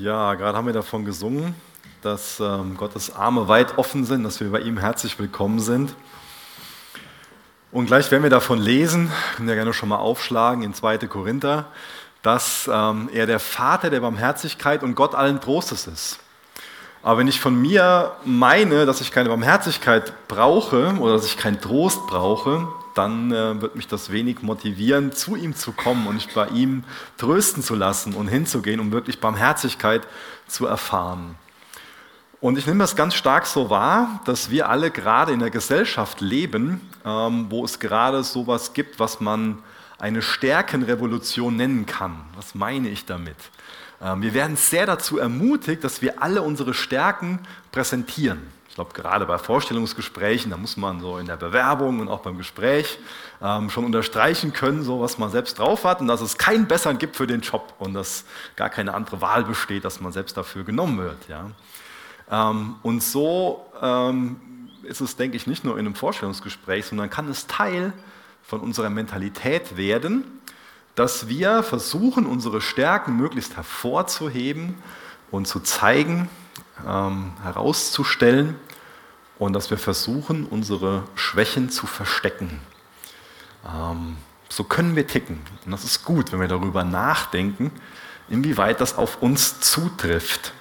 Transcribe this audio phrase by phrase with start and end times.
[0.00, 1.54] Ja, gerade haben wir davon gesungen,
[2.00, 5.94] dass ähm, Gottes Arme weit offen sind, dass wir bei ihm herzlich willkommen sind.
[7.70, 10.96] Und gleich werden wir davon lesen, können wir gerne schon mal aufschlagen in 2.
[11.00, 11.66] Korinther,
[12.22, 16.18] dass ähm, er der Vater der Barmherzigkeit und Gott allen Trostes ist.
[17.02, 21.60] Aber wenn ich von mir meine, dass ich keine Barmherzigkeit brauche oder dass ich keinen
[21.60, 26.32] Trost brauche, dann äh, wird mich das wenig motivieren, zu ihm zu kommen und mich
[26.34, 26.84] bei ihm
[27.16, 30.06] trösten zu lassen und hinzugehen, um wirklich Barmherzigkeit
[30.46, 31.36] zu erfahren.
[32.40, 36.20] Und ich nehme das ganz stark so wahr, dass wir alle gerade in der Gesellschaft
[36.22, 39.58] leben, ähm, wo es gerade sowas gibt, was man
[39.98, 42.24] eine Stärkenrevolution nennen kann.
[42.34, 43.36] Was meine ich damit?
[44.00, 47.40] Ähm, wir werden sehr dazu ermutigt, dass wir alle unsere Stärken
[47.72, 48.40] präsentieren.
[48.80, 52.98] Glaube, gerade bei Vorstellungsgesprächen, da muss man so in der Bewerbung und auch beim Gespräch
[53.42, 56.96] ähm, schon unterstreichen können, so was man selbst drauf hat und dass es keinen besseren
[56.96, 58.24] gibt für den Job und dass
[58.56, 61.18] gar keine andere Wahl besteht, dass man selbst dafür genommen wird.
[61.28, 61.50] Ja.
[62.30, 64.40] Ähm, und so ähm,
[64.84, 67.92] ist es, denke ich, nicht nur in einem Vorstellungsgespräch, sondern kann es Teil
[68.42, 70.24] von unserer Mentalität werden,
[70.94, 74.76] dass wir versuchen, unsere Stärken möglichst hervorzuheben
[75.30, 76.30] und zu zeigen,
[76.88, 78.56] ähm, herauszustellen
[79.40, 82.60] und dass wir versuchen, unsere Schwächen zu verstecken.
[83.66, 84.18] Ähm,
[84.50, 85.40] so können wir ticken.
[85.64, 87.72] Und das ist gut, wenn wir darüber nachdenken,
[88.28, 90.52] inwieweit das auf uns zutrifft.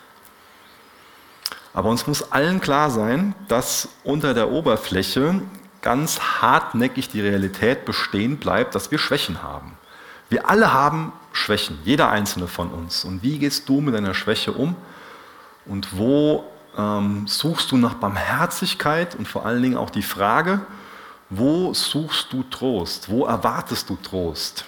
[1.74, 5.42] Aber uns muss allen klar sein, dass unter der Oberfläche
[5.82, 9.78] ganz hartnäckig die Realität bestehen bleibt, dass wir Schwächen haben.
[10.30, 13.04] Wir alle haben Schwächen, jeder einzelne von uns.
[13.04, 14.78] Und wie gehst du mit deiner Schwäche um?
[15.66, 16.46] Und wo
[16.80, 20.62] ähm, suchst du nach Barmherzigkeit und vor allen Dingen auch die Frage,
[21.30, 23.10] wo suchst du Trost?
[23.10, 24.66] Wo erwartest du Trost?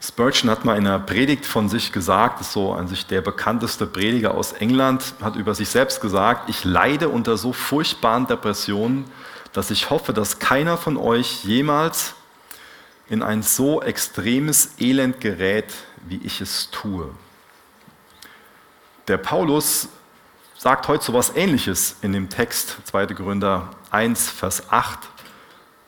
[0.00, 3.86] Spurgeon hat mal in einer Predigt von sich gesagt, ist so an sich der bekannteste
[3.86, 9.04] Prediger aus England, hat über sich selbst gesagt, ich leide unter so furchtbaren Depressionen,
[9.52, 12.14] dass ich hoffe, dass keiner von euch jemals
[13.08, 15.72] in ein so extremes Elend gerät,
[16.08, 17.08] wie ich es tue.
[19.08, 19.88] Der Paulus
[20.56, 23.08] sagt heute so etwas Ähnliches in dem Text 2.
[23.08, 25.00] Korinther 1, Vers 8.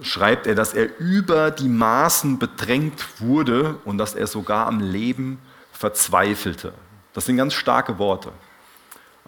[0.01, 5.39] Schreibt er, dass er über die Maßen bedrängt wurde und dass er sogar am Leben
[5.71, 6.73] verzweifelte.
[7.13, 8.33] Das sind ganz starke Worte,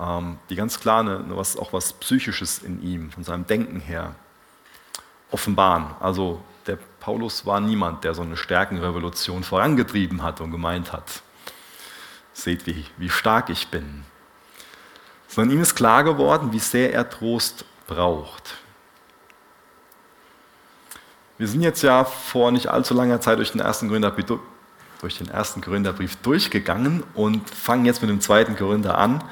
[0.01, 1.05] ähm, die ganz klar
[1.61, 4.17] auch was Psychisches in ihm, von seinem Denken her,
[5.31, 5.95] offenbaren.
[6.01, 11.23] Also der Paulus war niemand, der so eine Stärkenrevolution vorangetrieben hat und gemeint hat,
[12.37, 14.05] seht, wie, wie stark ich bin.
[15.29, 18.57] Sondern ihm ist klar geworden, wie sehr er Trost braucht.
[21.39, 24.39] Wir sind jetzt ja vor nicht allzu langer Zeit durch den ersten Korintherbrief,
[25.01, 29.23] durch den ersten Korintherbrief durchgegangen und fangen jetzt mit dem zweiten Korinther an.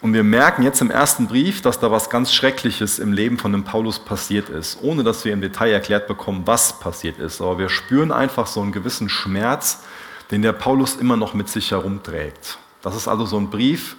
[0.00, 3.52] Und wir merken jetzt im ersten Brief, dass da was ganz Schreckliches im Leben von
[3.52, 7.40] dem Paulus passiert ist, ohne dass wir im Detail erklärt bekommen, was passiert ist.
[7.40, 9.82] Aber wir spüren einfach so einen gewissen Schmerz,
[10.30, 12.58] den der Paulus immer noch mit sich herumträgt.
[12.82, 13.96] Das ist also so ein Brief,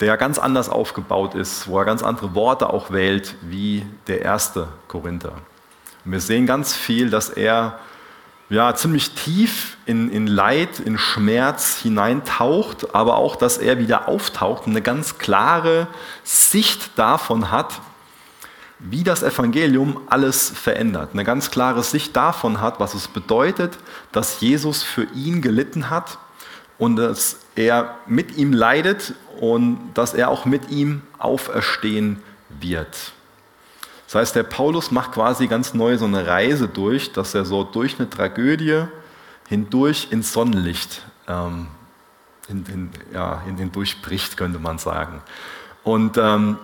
[0.00, 4.68] der ganz anders aufgebaut ist, wo er ganz andere Worte auch wählt wie der erste
[4.88, 5.32] Korinther.
[6.04, 7.78] Und wir sehen ganz viel, dass er
[8.52, 14.66] ja, ziemlich tief in, in Leid, in Schmerz hineintaucht, aber auch, dass er wieder auftaucht
[14.66, 15.86] und eine ganz klare
[16.22, 17.80] Sicht davon hat,
[18.82, 21.10] wie das Evangelium alles verändert.
[21.12, 23.78] Eine ganz klare Sicht davon hat, was es bedeutet,
[24.10, 26.18] dass Jesus für ihn gelitten hat
[26.78, 32.20] und dass er mit ihm leidet und dass er auch mit ihm auferstehen
[32.60, 33.12] wird.
[34.06, 37.64] Das heißt, der Paulus macht quasi ganz neu so eine Reise durch, dass er so
[37.64, 38.84] durch eine Tragödie
[39.48, 41.68] hindurch ins Sonnenlicht ähm,
[42.48, 45.22] in, in, ja, hindurchbricht, könnte man sagen.
[45.84, 46.58] Und ähm,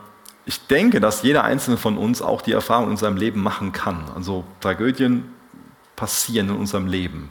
[0.48, 4.10] ich denke, dass jeder einzelne von uns auch die Erfahrung in seinem Leben machen kann.
[4.14, 5.30] Also Tragödien
[5.94, 7.30] passieren in unserem Leben.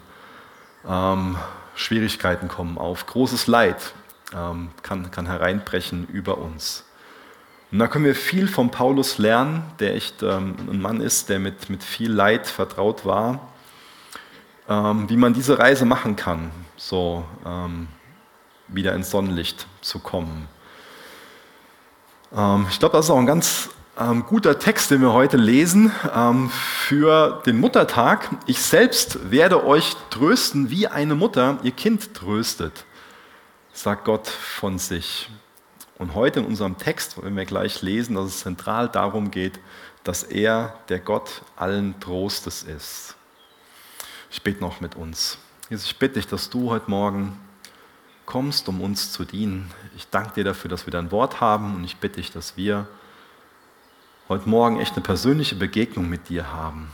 [0.87, 1.35] Ähm,
[1.73, 3.93] Schwierigkeiten kommen auf, großes Leid
[4.35, 6.85] ähm, kann, kann hereinbrechen über uns.
[7.71, 11.39] Und da können wir viel von Paulus lernen, der echt ähm, ein Mann ist, der
[11.39, 13.47] mit, mit viel Leid vertraut war,
[14.69, 17.87] ähm, wie man diese Reise machen kann, so ähm,
[18.67, 20.47] wieder ins Sonnenlicht zu kommen.
[22.35, 23.69] Ähm, ich glaube, das ist auch ein ganz
[23.99, 28.29] ähm, guter Text, den wir heute lesen ähm, für den Muttertag.
[28.45, 32.85] Ich selbst werde euch trösten, wie eine Mutter ihr Kind tröstet,
[33.73, 35.29] sagt Gott von sich.
[35.97, 39.59] Und heute in unserem Text, wenn wir gleich lesen, dass es zentral darum geht,
[40.03, 43.15] dass er der Gott allen Trostes ist.
[44.29, 45.39] Ich bete noch mit uns.
[45.69, 47.39] Jesus, ich bitte dich, dass du heute Morgen
[48.25, 49.71] kommst, um uns zu dienen.
[49.97, 52.87] Ich danke dir dafür, dass wir dein Wort haben und ich bitte dich, dass wir
[54.29, 56.91] heute Morgen echt eine persönliche Begegnung mit dir haben.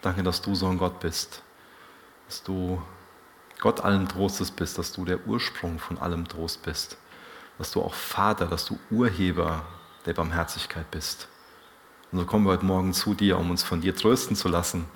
[0.00, 1.42] Danke, dass du so ein Gott bist,
[2.28, 2.80] dass du
[3.58, 6.98] Gott allen Trostes bist, dass du der Ursprung von allem Trost bist,
[7.58, 9.64] dass du auch Vater, dass du Urheber
[10.04, 11.26] der Barmherzigkeit bist.
[12.12, 14.86] Und so kommen wir heute Morgen zu dir, um uns von dir trösten zu lassen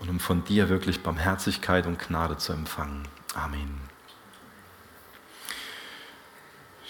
[0.00, 3.06] und um von dir wirklich Barmherzigkeit und Gnade zu empfangen.
[3.36, 3.95] Amen.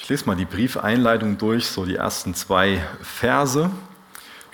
[0.06, 3.72] Ich lese mal die Briefeinleitung durch, so die ersten zwei Verse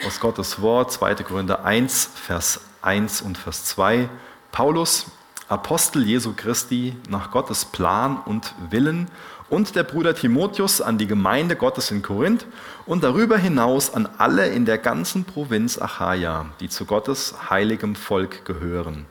[0.06, 1.16] aus Gottes Wort, 2.
[1.16, 4.08] Korinther 1, Vers 1 und Vers 2.
[4.50, 5.08] Paulus,
[5.48, 9.08] Apostel Jesu Christi, nach Gottes Plan und Willen
[9.50, 12.46] und der Bruder Timotheus an die Gemeinde Gottes in Korinth
[12.86, 18.46] und darüber hinaus an alle in der ganzen Provinz Achaia, die zu Gottes heiligem Volk
[18.46, 19.04] gehören.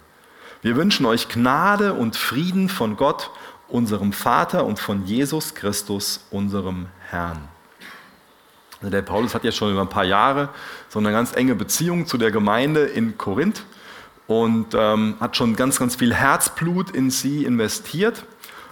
[0.63, 3.31] Wir wünschen euch Gnade und Frieden von Gott,
[3.73, 7.47] unserem Vater und von Jesus Christus, unserem Herrn.
[8.79, 10.49] Also der Paulus hat ja schon über ein paar Jahre
[10.89, 13.63] so eine ganz enge Beziehung zu der Gemeinde in Korinth
[14.27, 18.25] und ähm, hat schon ganz, ganz viel Herzblut in sie investiert.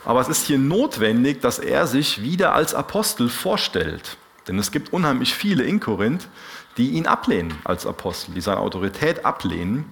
[0.05, 4.17] Aber es ist hier notwendig, dass er sich wieder als Apostel vorstellt.
[4.47, 6.27] Denn es gibt unheimlich viele in Korinth,
[6.77, 9.85] die ihn ablehnen als Apostel, die seine Autorität ablehnen.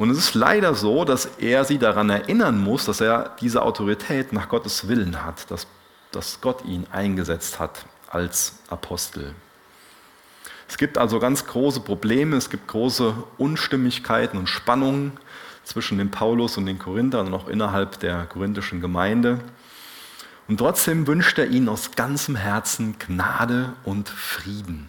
[0.00, 4.32] Und es ist leider so, dass er sie daran erinnern muss, dass er diese Autorität
[4.32, 5.66] nach Gottes Willen hat, dass,
[6.10, 9.34] dass Gott ihn eingesetzt hat als Apostel.
[10.66, 15.18] Es gibt also ganz große Probleme, es gibt große Unstimmigkeiten und Spannungen
[15.64, 19.38] zwischen dem Paulus und den Korinthern und auch innerhalb der korinthischen Gemeinde.
[20.48, 24.88] Und trotzdem wünscht er ihnen aus ganzem Herzen Gnade und Frieden.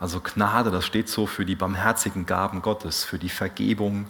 [0.00, 4.06] Also Gnade, das steht so für die barmherzigen Gaben Gottes, für die Vergebung,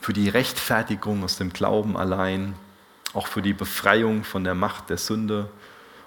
[0.00, 2.54] für die Rechtfertigung aus dem Glauben allein,
[3.12, 5.50] auch für die Befreiung von der Macht der Sünde.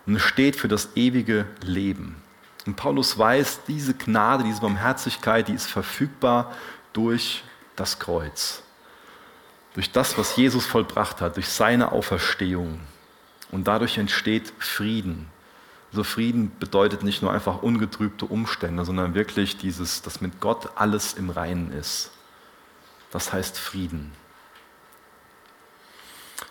[0.06, 2.22] Und es steht für das ewige Leben.
[2.66, 6.54] Und Paulus weiß, diese Gnade, diese Barmherzigkeit, die ist verfügbar
[6.94, 7.44] durch
[7.76, 8.64] das Kreuz.
[9.74, 12.80] Durch das, was Jesus vollbracht hat, durch seine Auferstehung.
[13.52, 15.28] Und dadurch entsteht Frieden.
[15.92, 21.14] So Frieden bedeutet nicht nur einfach ungetrübte Umstände, sondern wirklich dieses, dass mit Gott alles
[21.14, 22.12] im Reinen ist.
[23.12, 24.12] Das heißt Frieden.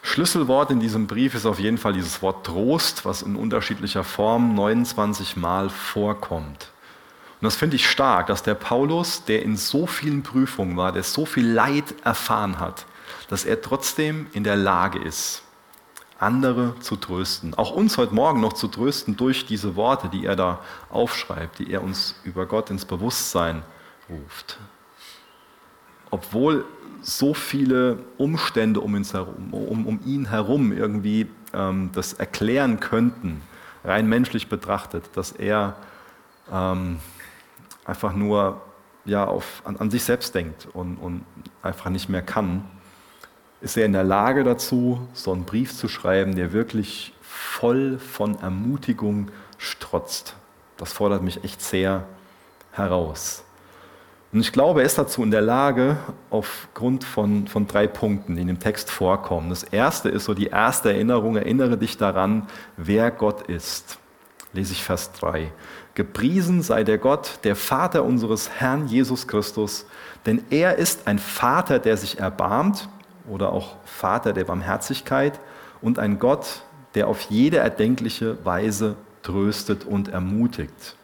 [0.03, 4.55] Schlüsselwort in diesem Brief ist auf jeden Fall dieses Wort Trost, was in unterschiedlicher Form
[4.55, 6.71] 29 Mal vorkommt.
[7.41, 11.05] Und das finde ich stark, dass der Paulus, der in so vielen Prüfungen war, der
[11.05, 12.87] so viel Leid erfahren hat,
[13.29, 15.43] dass er trotzdem in der Lage ist,
[16.19, 17.55] andere zu trösten.
[17.55, 20.61] Auch uns heute Morgen noch zu trösten durch diese Worte, die er da
[20.91, 23.63] aufschreibt, die er uns über Gott ins Bewusstsein
[24.11, 24.59] ruft.
[26.11, 26.65] Obwohl
[27.01, 33.43] so viele Umstände um, herum, um, um ihn herum irgendwie ähm, das erklären könnten,
[33.85, 35.77] rein menschlich betrachtet, dass er
[36.53, 36.99] ähm,
[37.85, 38.61] einfach nur
[39.05, 41.25] ja, auf, an, an sich selbst denkt und, und
[41.63, 42.65] einfach nicht mehr kann
[43.61, 48.39] ist er in der Lage dazu, so einen Brief zu schreiben, der wirklich voll von
[48.41, 50.37] Ermutigung strotzt.
[50.77, 52.05] Das fordert mich echt sehr
[52.73, 53.43] heraus.
[54.31, 55.97] Und ich glaube, er ist dazu in der Lage,
[56.29, 59.49] aufgrund von, von drei Punkten, die in dem Text vorkommen.
[59.49, 62.47] Das erste ist so die erste Erinnerung, erinnere dich daran,
[62.77, 63.99] wer Gott ist.
[64.53, 65.51] Lese ich Vers 3.
[65.95, 69.87] Gepriesen sei der Gott, der Vater unseres Herrn Jesus Christus,
[70.27, 72.89] denn er ist ein Vater, der sich erbarmt
[73.29, 75.39] oder auch Vater der Barmherzigkeit
[75.81, 76.63] und ein Gott,
[76.95, 80.97] der auf jede erdenkliche Weise tröstet und ermutigt.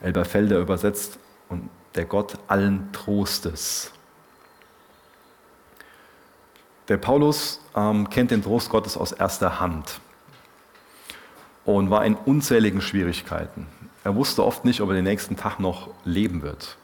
[0.00, 1.18] Elberfelder übersetzt
[1.48, 3.92] und der Gott allen Trostes.
[6.88, 10.00] Der Paulus ähm, kennt den Trost Gottes aus erster Hand
[11.64, 13.66] und war in unzähligen Schwierigkeiten.
[14.02, 16.76] Er wusste oft nicht, ob er den nächsten Tag noch leben wird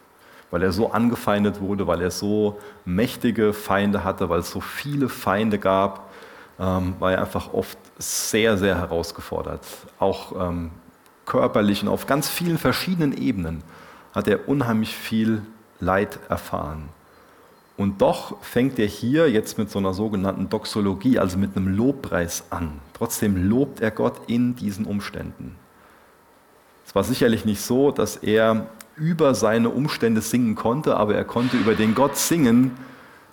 [0.51, 5.09] weil er so angefeindet wurde, weil er so mächtige Feinde hatte, weil es so viele
[5.09, 6.11] Feinde gab,
[6.59, 9.65] ähm, war er einfach oft sehr, sehr herausgefordert.
[9.99, 10.71] Auch ähm,
[11.25, 13.63] körperlich und auf ganz vielen verschiedenen Ebenen
[14.13, 15.43] hat er unheimlich viel
[15.79, 16.89] Leid erfahren.
[17.77, 22.45] Und doch fängt er hier jetzt mit so einer sogenannten Doxologie, also mit einem Lobpreis
[22.51, 22.73] an.
[22.93, 25.57] Trotzdem lobt er Gott in diesen Umständen.
[26.87, 28.67] Es war sicherlich nicht so, dass er
[29.01, 32.73] über seine Umstände singen konnte, aber er konnte über den Gott singen,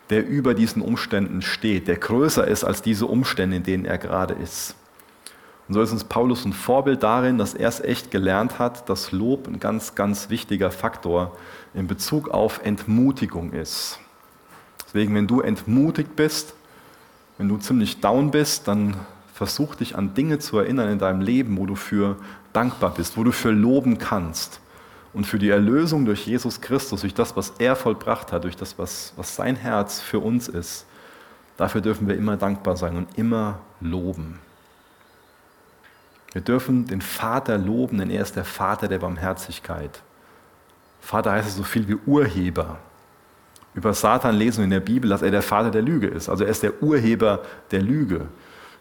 [0.09, 4.33] der über diesen Umständen steht, der größer ist als diese Umstände, in denen er gerade
[4.33, 4.75] ist.
[5.67, 9.11] Und so ist uns Paulus ein Vorbild darin, dass er es echt gelernt hat, dass
[9.11, 11.35] Lob ein ganz, ganz wichtiger Faktor
[11.73, 13.99] in Bezug auf Entmutigung ist.
[14.85, 16.53] Deswegen, wenn du entmutigt bist,
[17.37, 18.95] wenn du ziemlich down bist, dann
[19.33, 22.15] versuch dich an Dinge zu erinnern in deinem Leben, wo du für
[22.53, 24.61] dankbar bist, wo du für loben kannst.
[25.13, 28.77] Und für die Erlösung durch Jesus Christus, durch das, was er vollbracht hat, durch das,
[28.77, 30.85] was, was sein Herz für uns ist,
[31.55, 34.39] dafür dürfen wir immer dankbar sein und immer loben.
[36.33, 40.01] Wir dürfen den Vater loben, denn er ist der Vater der Barmherzigkeit.
[41.01, 42.79] Vater heißt es so viel wie Urheber.
[43.73, 46.29] Über Satan lesen wir in der Bibel, dass er der Vater der Lüge ist.
[46.29, 48.27] Also er ist der Urheber der Lüge.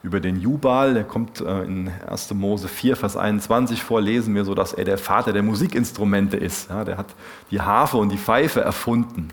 [0.06, 2.32] Über den Jubal, der kommt äh, in 1.
[2.34, 6.70] Mose 4, Vers 21 vor, lesen wir so, dass er der Vater der Musikinstrumente ist.
[6.70, 7.08] Ja, der hat
[7.50, 9.30] die Harfe und die Pfeife erfunden.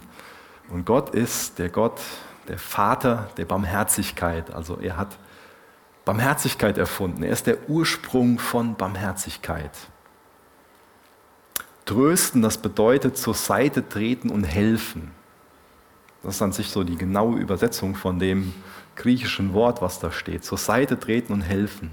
[0.69, 2.01] Und Gott ist der Gott,
[2.47, 4.51] der Vater der Barmherzigkeit.
[4.51, 5.15] Also er hat
[6.05, 7.21] Barmherzigkeit erfunden.
[7.21, 9.77] Er ist der Ursprung von Barmherzigkeit.
[11.85, 15.11] Trösten, das bedeutet zur Seite treten und helfen.
[16.23, 18.55] Das ist an sich so die genaue Übersetzung von dem
[18.95, 20.43] griechischen Wort, was da steht.
[20.43, 21.91] Zur Seite treten und helfen.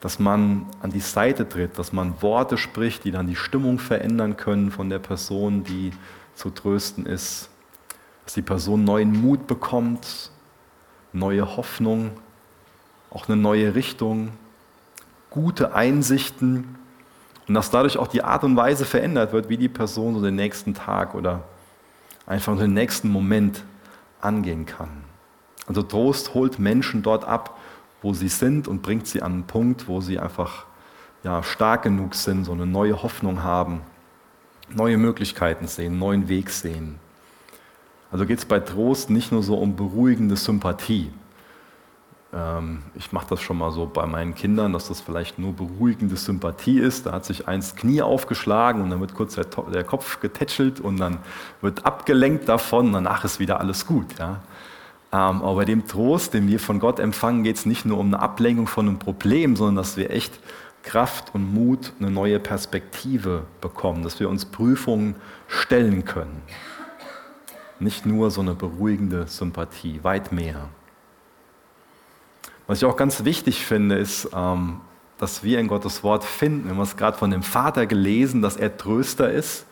[0.00, 4.36] Dass man an die Seite tritt, dass man Worte spricht, die dann die Stimmung verändern
[4.36, 5.92] können von der Person, die
[6.34, 7.48] zu trösten ist.
[8.24, 10.30] Dass die Person neuen Mut bekommt,
[11.12, 12.10] neue Hoffnung,
[13.10, 14.30] auch eine neue Richtung,
[15.30, 16.76] gute Einsichten
[17.46, 20.36] und dass dadurch auch die Art und Weise verändert wird, wie die Person so den
[20.36, 21.44] nächsten Tag oder
[22.26, 23.62] einfach den nächsten Moment
[24.20, 25.03] angehen kann.
[25.66, 27.58] Also Trost holt Menschen dort ab,
[28.02, 30.66] wo sie sind und bringt sie an einen Punkt, wo sie einfach
[31.22, 33.80] ja, stark genug sind, so eine neue Hoffnung haben,
[34.68, 36.96] neue Möglichkeiten sehen, neuen Weg sehen.
[38.10, 41.10] Also geht es bei Trost nicht nur so um beruhigende Sympathie,
[42.34, 46.16] ähm, ich mache das schon mal so bei meinen Kindern, dass das vielleicht nur beruhigende
[46.16, 47.06] Sympathie ist.
[47.06, 50.98] Da hat sich eins Knie aufgeschlagen und dann wird kurz der, der Kopf getätschelt und
[50.98, 51.18] dann
[51.60, 52.92] wird abgelenkt davon.
[52.92, 54.18] Danach ist wieder alles gut.
[54.18, 54.40] Ja?
[55.14, 58.08] Ähm, aber bei dem Trost, den wir von Gott empfangen, geht es nicht nur um
[58.08, 60.40] eine Ablenkung von einem Problem, sondern dass wir echt
[60.82, 65.14] Kraft und Mut, eine neue Perspektive bekommen, dass wir uns Prüfungen
[65.46, 66.42] stellen können.
[67.78, 70.68] Nicht nur so eine beruhigende Sympathie, weit mehr.
[72.66, 74.80] Was ich auch ganz wichtig finde, ist, ähm,
[75.18, 78.56] dass wir in Gottes Wort finden, wir haben es gerade von dem Vater gelesen, dass
[78.56, 79.64] er Tröster ist,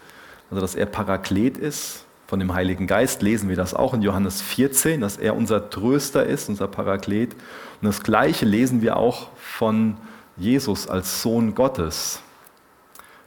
[0.51, 2.07] also dass er Paraklet ist.
[2.33, 6.25] Von dem Heiligen Geist lesen wir das auch in Johannes 14, dass er unser Tröster
[6.25, 7.35] ist, unser Paraklet.
[7.35, 9.99] Und das Gleiche lesen wir auch von
[10.39, 12.23] Jesus als Sohn Gottes,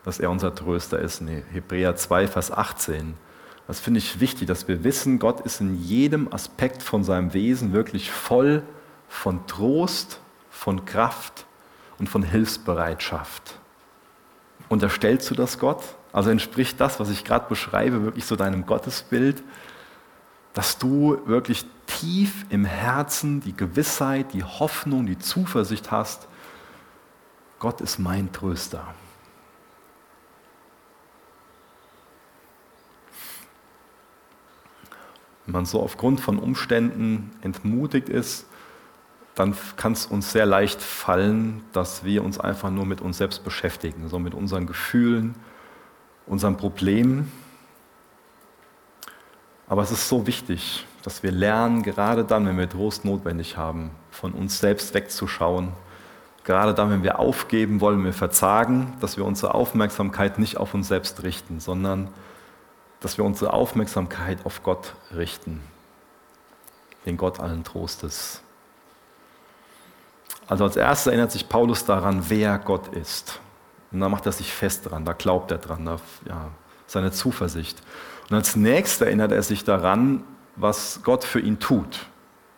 [0.06, 1.22] dass er unser Tröster ist.
[1.22, 3.14] In Hebräer 2, Vers 18.
[3.68, 7.74] Das finde ich wichtig, dass wir wissen, Gott ist in jedem Aspekt von seinem Wesen
[7.74, 8.64] wirklich voll
[9.08, 10.20] von Trost,
[10.50, 11.46] von Kraft
[12.00, 13.60] und von Hilfsbereitschaft.
[14.68, 15.84] Unterstellst du das Gott?
[16.16, 19.44] Also entspricht das, was ich gerade beschreibe, wirklich so deinem Gottesbild,
[20.54, 26.30] dass du wirklich tief im Herzen die Gewissheit, die Hoffnung, die Zuversicht hast,
[27.60, 28.88] Gott ist mein Tröster.
[35.46, 38.46] Wenn man so aufgrund von Umständen entmutigt ist,
[39.36, 43.44] dann kann es uns sehr leicht fallen, dass wir uns einfach nur mit uns selbst
[43.44, 45.36] beschäftigen, so mit unseren Gefühlen,
[46.28, 47.32] unseren Problemen.
[49.68, 53.92] Aber es ist so wichtig, dass wir lernen, gerade dann, wenn wir Trost notwendig haben,
[54.12, 55.72] von uns selbst wegzuschauen.
[56.44, 60.88] Gerade dann, wenn wir aufgeben wollen, wir verzagen, dass wir unsere Aufmerksamkeit nicht auf uns
[60.88, 62.10] selbst richten, sondern
[63.00, 65.62] dass wir unsere Aufmerksamkeit auf Gott richten,
[67.06, 68.42] den Gott allen Trostes.
[70.48, 73.40] Also als erstes erinnert sich Paulus daran, wer Gott ist.
[73.96, 75.96] Und da macht er sich fest dran, da glaubt er dran, da,
[76.28, 76.50] ja,
[76.86, 77.82] seine Zuversicht.
[78.30, 80.26] Und als nächstes erinnert er sich daran,
[80.58, 82.06] was Gott für ihn tut.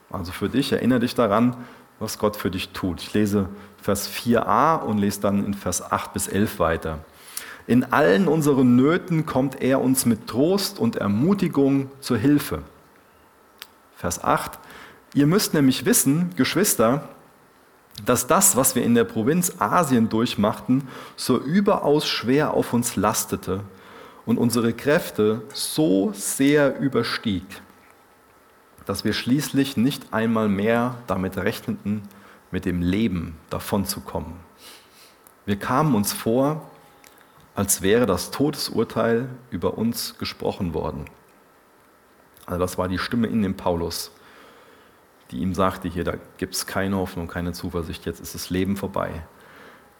[0.10, 1.56] Also für dich, erinnere dich daran,
[2.00, 3.04] was Gott für dich tut.
[3.04, 7.06] Ich lese Vers 4a und lese dann in Vers 8 bis 11 weiter.
[7.68, 12.64] In allen unseren Nöten kommt er uns mit Trost und Ermutigung zur Hilfe.
[13.96, 14.58] Vers 8.
[15.14, 17.08] Ihr müsst nämlich wissen, Geschwister,
[18.06, 23.62] dass das, was wir in der Provinz Asien durchmachten, so überaus schwer auf uns lastete
[24.26, 27.44] und unsere Kräfte so sehr überstieg,
[28.86, 32.04] dass wir schließlich nicht einmal mehr damit rechneten,
[32.52, 34.34] mit dem Leben davonzukommen.
[35.46, 36.70] Wir kamen uns vor,
[37.56, 41.06] als wäre das Todesurteil über uns gesprochen worden.
[42.46, 44.12] Also das war die Stimme in dem Paulus
[45.32, 48.78] die ihm sagte, hier, da gibt es keine Hoffnung, keine Zuversicht, jetzt ist das Leben
[48.78, 49.24] vorbei.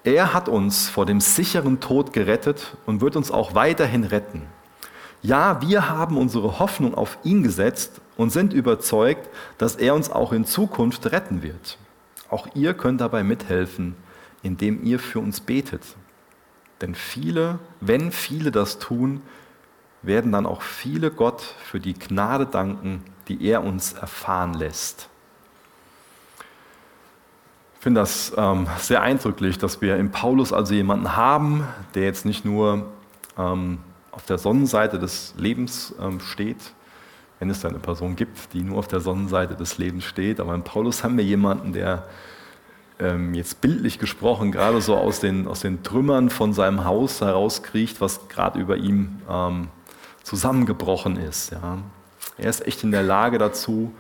[0.04, 4.44] Er hat uns vor dem sicheren Tod gerettet und wird uns auch weiterhin retten.
[5.22, 10.32] Ja, wir haben unsere Hoffnung auf ihn gesetzt und sind überzeugt, dass er uns auch
[10.32, 11.78] in Zukunft retten wird.
[12.30, 13.96] Auch ihr könnt dabei mithelfen,
[14.44, 15.82] indem ihr für uns betet.
[16.82, 19.22] Denn viele, wenn viele das tun,
[20.04, 25.10] werden dann auch viele Gott für die Gnade danken, die er uns erfahren lässt.
[27.88, 31.66] Ich finde das ähm, sehr eindrücklich, dass wir in Paulus also jemanden haben,
[31.96, 32.86] der jetzt nicht nur
[33.38, 33.78] ähm,
[34.12, 36.58] auf der Sonnenseite des Lebens ähm, steht,
[37.40, 40.54] wenn es da eine Person gibt, die nur auf der Sonnenseite des Lebens steht, aber
[40.54, 42.04] in Paulus haben wir jemanden, der
[43.00, 48.02] ähm, jetzt bildlich gesprochen gerade so aus den, aus den Trümmern von seinem Haus herauskriecht,
[48.02, 49.70] was gerade über ihm ähm,
[50.24, 51.54] zusammengebrochen ist.
[51.54, 51.78] Ja.
[52.38, 53.94] Er ist echt in der Lage dazu,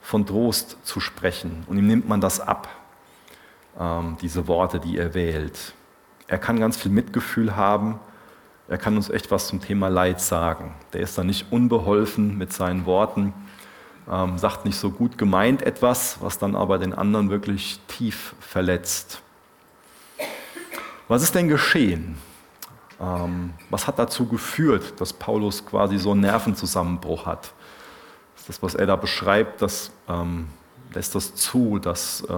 [0.00, 1.64] von Trost zu sprechen.
[1.66, 2.66] Und ihm nimmt man das ab,
[3.78, 5.74] ähm, diese Worte, die er wählt.
[6.28, 8.00] Er kann ganz viel Mitgefühl haben.
[8.68, 10.74] Er kann uns echt was zum Thema Leid sagen.
[10.92, 13.32] Der ist da nicht unbeholfen mit seinen Worten,
[14.10, 19.22] ähm, sagt nicht so gut gemeint etwas, was dann aber den anderen wirklich tief verletzt.
[21.08, 22.18] Was ist denn geschehen?
[23.00, 27.52] Ähm, was hat dazu geführt, dass Paulus quasi so einen Nervenzusammenbruch hat?
[28.46, 30.48] Das, was er da beschreibt, das ähm,
[30.92, 32.34] lässt das zu, das äh,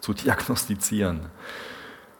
[0.00, 1.20] zu diagnostizieren.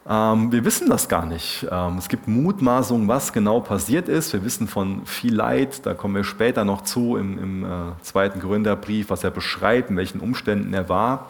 [0.07, 1.67] Ähm, wir wissen das gar nicht.
[1.69, 4.33] Ähm, es gibt Mutmaßungen, was genau passiert ist.
[4.33, 8.39] Wir wissen von viel Leid, da kommen wir später noch zu im, im äh, zweiten
[8.39, 11.29] Gründerbrief, was er beschreibt, in welchen Umständen er war.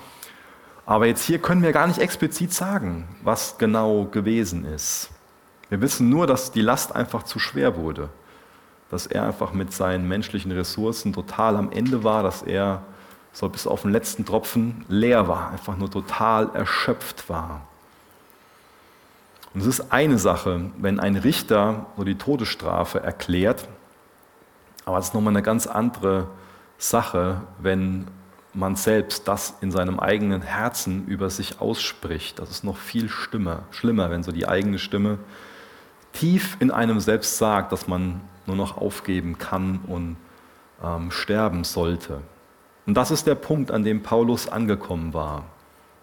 [0.85, 5.09] Aber jetzt hier können wir gar nicht explizit sagen, was genau gewesen ist.
[5.69, 8.09] Wir wissen nur, dass die Last einfach zu schwer wurde,
[8.89, 12.81] dass er einfach mit seinen menschlichen Ressourcen total am Ende war, dass er
[13.33, 17.61] so bis auf den letzten Tropfen leer war, einfach nur total erschöpft war.
[19.53, 23.67] Und es ist eine Sache, wenn ein Richter so die Todesstrafe erklärt,
[24.85, 26.27] aber es ist nochmal eine ganz andere
[26.77, 28.07] Sache, wenn
[28.53, 32.39] man selbst das in seinem eigenen Herzen über sich ausspricht.
[32.39, 35.19] Das ist noch viel schlimmer, schlimmer wenn so die eigene Stimme
[36.13, 40.17] tief in einem selbst sagt, dass man nur noch aufgeben kann und
[40.83, 42.21] ähm, sterben sollte.
[42.85, 45.45] Und das ist der Punkt, an dem Paulus angekommen war.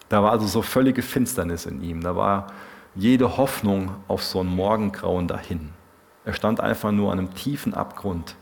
[0.09, 2.01] Da war also so völlige Finsternis in ihm.
[2.01, 2.47] Da war
[2.95, 5.69] jede Hoffnung auf so ein Morgengrauen dahin.
[6.25, 8.35] Er stand einfach nur an einem tiefen Abgrund,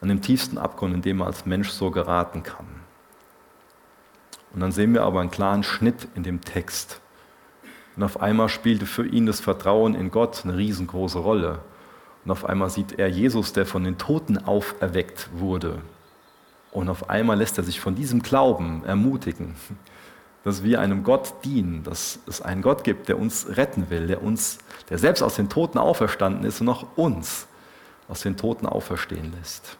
[0.00, 2.66] an dem tiefsten Abgrund, in dem man als Mensch so geraten kann.
[4.52, 7.00] Und dann sehen wir aber einen klaren Schnitt in dem Text.
[7.96, 11.60] Und auf einmal spielte für ihn das Vertrauen in Gott eine riesengroße Rolle.
[12.24, 15.80] Und auf einmal sieht er Jesus, der von den Toten auferweckt wurde.
[16.72, 19.54] Und auf einmal lässt er sich von diesem Glauben ermutigen,
[20.44, 24.22] dass wir einem Gott dienen, dass es einen Gott gibt, der uns retten will, der
[24.22, 27.46] uns, der selbst aus den Toten auferstanden ist und auch uns
[28.08, 29.76] aus den Toten auferstehen lässt.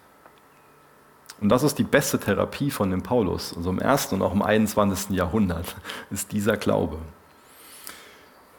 [1.41, 4.43] Und das ist die beste Therapie von dem Paulus, also im ersten und auch im
[4.43, 5.11] 21.
[5.11, 5.75] Jahrhundert,
[6.11, 6.99] ist dieser Glaube.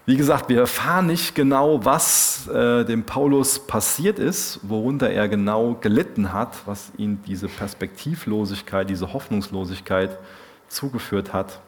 [0.08, 5.76] Wie gesagt, wir erfahren nicht genau, was äh, dem Paulus passiert ist, worunter er genau
[5.80, 10.18] gelitten hat, was ihn diese Perspektivlosigkeit, diese Hoffnungslosigkeit
[10.70, 11.60] zugeführt hat.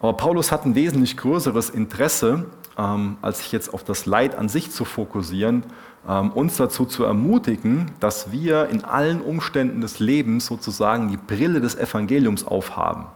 [0.00, 2.46] Aber Paulus hat ein wesentlich größeres Interesse,
[2.78, 5.64] ähm, als sich jetzt auf das Leid an sich zu fokussieren,
[6.08, 11.60] ähm, uns dazu zu ermutigen, dass wir in allen Umständen des Lebens sozusagen die Brille
[11.60, 13.08] des Evangeliums aufhaben.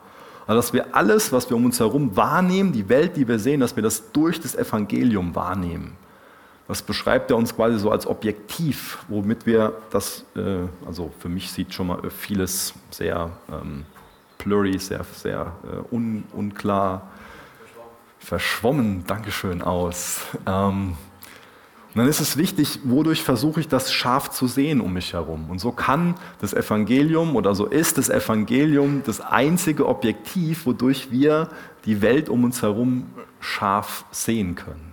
[0.47, 3.61] Also dass wir alles, was wir um uns herum wahrnehmen, die Welt, die wir sehen,
[3.61, 5.97] dass wir das durch das Evangelium wahrnehmen.
[6.69, 11.53] Das beschreibt er uns quasi so als Objektiv, womit wir das, äh, also für mich
[11.53, 13.85] sieht schon mal vieles sehr ähm,
[14.39, 17.09] blurry, sehr, sehr äh, un, unklar,
[18.19, 20.23] verschwommen, Dankeschön, aus.
[20.47, 20.97] Ähm,
[21.95, 25.49] und dann ist es wichtig, wodurch versuche ich das scharf zu sehen um mich herum.
[25.49, 31.51] Und so kann das Evangelium oder so ist das Evangelium das einzige Objektiv, wodurch wir
[31.85, 33.07] die Welt um uns herum
[33.39, 34.93] scharf sehen können.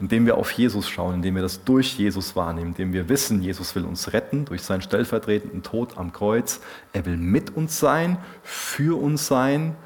[0.00, 3.74] Indem wir auf Jesus schauen, indem wir das durch Jesus wahrnehmen, indem wir wissen, Jesus
[3.74, 6.60] will uns retten durch seinen stellvertretenden Tod am Kreuz.
[6.94, 9.76] Er will mit uns sein, für uns sein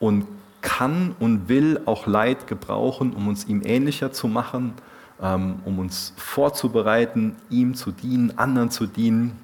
[0.00, 0.26] und
[0.62, 4.74] kann und will auch Leid gebrauchen, um uns ihm ähnlicher zu machen
[5.20, 9.38] ähm, um uns vorzubereiten, ihm zu dienen, anderen zu dienen.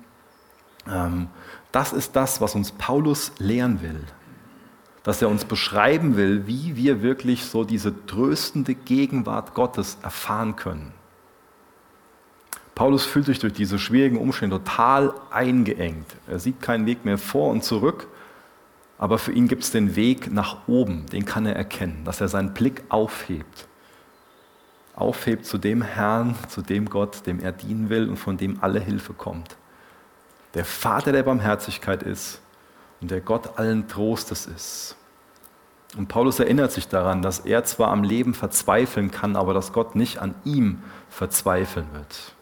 [0.90, 1.28] Ähm,
[1.70, 4.04] das ist das, was uns Paulus lehren will.
[5.02, 10.92] Dass er uns beschreiben will, wie wir wirklich so diese tröstende Gegenwart Gottes erfahren können.
[12.74, 16.06] Paulus fühlt sich durch diese schwierigen Umstände total eingeengt.
[16.26, 18.08] Er sieht keinen Weg mehr vor und zurück,
[18.98, 22.28] aber für ihn gibt es den Weg nach oben, den kann er erkennen, dass er
[22.28, 23.68] seinen Blick aufhebt
[24.94, 28.81] aufhebt zu dem Herrn, zu dem Gott, dem er dienen will und von dem alle
[28.81, 29.57] Hilfe kommt.
[30.55, 32.40] Der Vater der Barmherzigkeit ist
[33.00, 34.96] und der Gott allen Trostes ist.
[35.96, 39.94] Und Paulus erinnert sich daran, dass er zwar am Leben verzweifeln kann, aber dass Gott
[39.94, 42.35] nicht an ihm verzweifeln wird.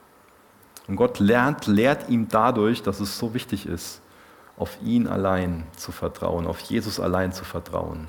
[0.86, 4.00] Und Gott lernt, lehrt ihm dadurch, dass es so wichtig ist,
[4.56, 8.08] auf ihn allein zu vertrauen, auf Jesus allein zu vertrauen.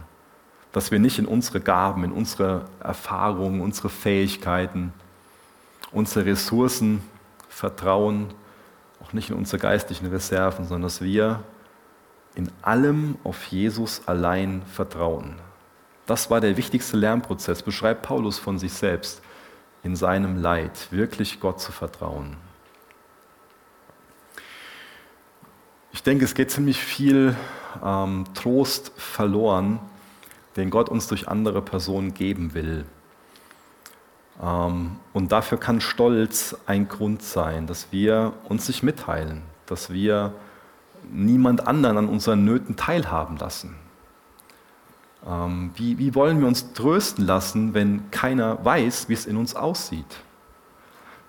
[0.71, 4.93] Dass wir nicht in unsere Gaben, in unsere Erfahrungen, unsere Fähigkeiten,
[5.91, 7.01] unsere Ressourcen
[7.49, 8.33] vertrauen,
[9.03, 11.43] auch nicht in unsere geistlichen Reserven, sondern dass wir
[12.35, 15.35] in allem auf Jesus allein vertrauen.
[16.05, 19.21] Das war der wichtigste Lernprozess, beschreibt Paulus von sich selbst
[19.83, 22.37] in seinem Leid, wirklich Gott zu vertrauen.
[25.93, 27.35] Ich denke, es geht ziemlich viel
[27.83, 29.79] ähm, Trost verloren,
[30.55, 32.85] den Gott uns durch andere Personen geben will.
[34.41, 40.33] Ähm, und dafür kann Stolz ein Grund sein, dass wir uns nicht mitteilen, dass wir
[41.11, 43.75] niemand anderen an unseren Nöten teilhaben lassen.
[45.27, 49.55] Ähm, wie, wie wollen wir uns trösten lassen, wenn keiner weiß, wie es in uns
[49.55, 50.21] aussieht?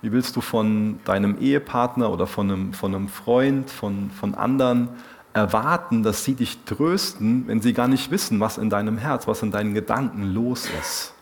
[0.01, 4.89] Wie willst du von deinem Ehepartner oder von einem, von einem Freund, von, von anderen
[5.33, 9.43] erwarten, dass sie dich trösten, wenn sie gar nicht wissen, was in deinem Herz, was
[9.43, 11.15] in deinen Gedanken los ist?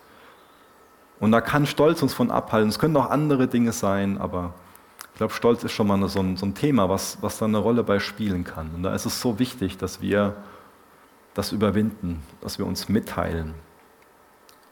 [1.21, 2.71] Und da kann Stolz uns von abhalten.
[2.71, 4.55] Es können auch andere Dinge sein, aber
[5.21, 7.85] glaube, Stolz ist schon mal so ein, so ein Thema, was, was da eine Rolle
[7.85, 8.71] bei spielen kann.
[8.75, 10.35] Und da ist es so wichtig, dass wir
[11.35, 13.53] das überwinden, dass wir uns mitteilen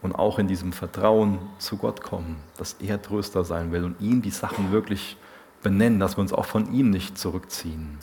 [0.00, 4.22] und auch in diesem Vertrauen zu Gott kommen, dass er Tröster sein will und ihm
[4.22, 5.18] die Sachen wirklich
[5.62, 7.98] benennen, dass wir uns auch von ihm nicht zurückziehen.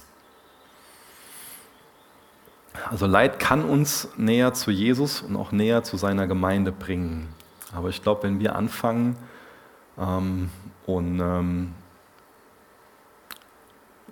[2.90, 7.30] Also Leid kann uns näher zu Jesus und auch näher zu seiner Gemeinde bringen.
[7.74, 9.18] Aber ich glaube, wenn wir anfangen
[9.98, 10.50] ähm,
[10.86, 11.74] und ähm,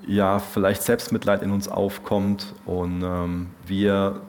[0.05, 4.21] ja vielleicht Selbstmitleid in uns aufkommt und ähm, wir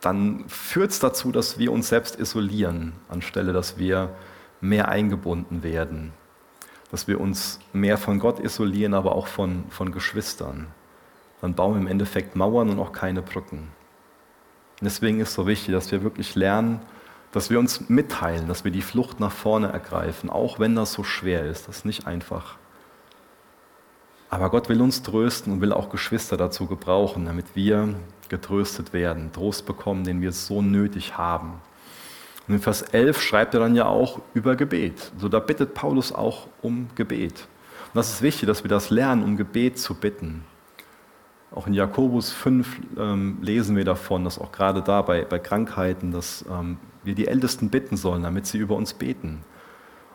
[0.00, 4.10] dann führt es dazu, dass wir uns selbst isolieren, anstelle dass wir
[4.60, 6.12] mehr eingebunden werden,
[6.90, 10.68] dass wir uns mehr von Gott isolieren, aber auch von, von Geschwistern.
[11.40, 13.68] Dann bauen wir im Endeffekt Mauern und auch keine Brücken.
[14.80, 16.80] Deswegen ist es so wichtig, dass wir wirklich lernen,
[17.32, 21.04] dass wir uns mitteilen, dass wir die Flucht nach vorne ergreifen, auch wenn das so
[21.04, 21.68] schwer ist.
[21.68, 22.56] Das ist nicht einfach.
[24.30, 27.94] Aber Gott will uns trösten und will auch Geschwister dazu gebrauchen, damit wir
[28.28, 31.60] getröstet werden, Trost bekommen, den wir so nötig haben.
[32.46, 35.12] Und in Vers 11 schreibt er dann ja auch über Gebet.
[35.18, 37.46] So da bittet Paulus auch um Gebet.
[37.92, 40.44] Und das ist wichtig, dass wir das lernen, um Gebet zu bitten.
[41.52, 46.12] Auch in Jakobus 5 ähm, lesen wir davon, dass auch gerade da bei, bei Krankheiten,
[46.12, 49.40] dass ähm, wir die Ältesten bitten sollen, damit sie über uns beten.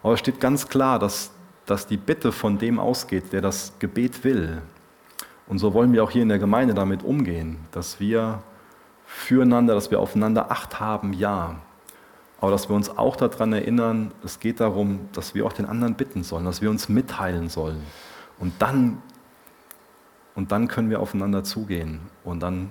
[0.01, 1.31] Aber es steht ganz klar, dass
[1.65, 4.61] dass die Bitte von dem ausgeht, der das Gebet will.
[5.47, 8.41] Und so wollen wir auch hier in der Gemeinde damit umgehen, dass wir
[9.05, 11.55] füreinander, dass wir aufeinander Acht haben, ja.
[12.41, 15.95] Aber dass wir uns auch daran erinnern, es geht darum, dass wir auch den anderen
[15.95, 17.81] bitten sollen, dass wir uns mitteilen sollen.
[18.39, 19.01] Und dann,
[20.35, 21.99] und dann können wir aufeinander zugehen.
[22.23, 22.69] Und dann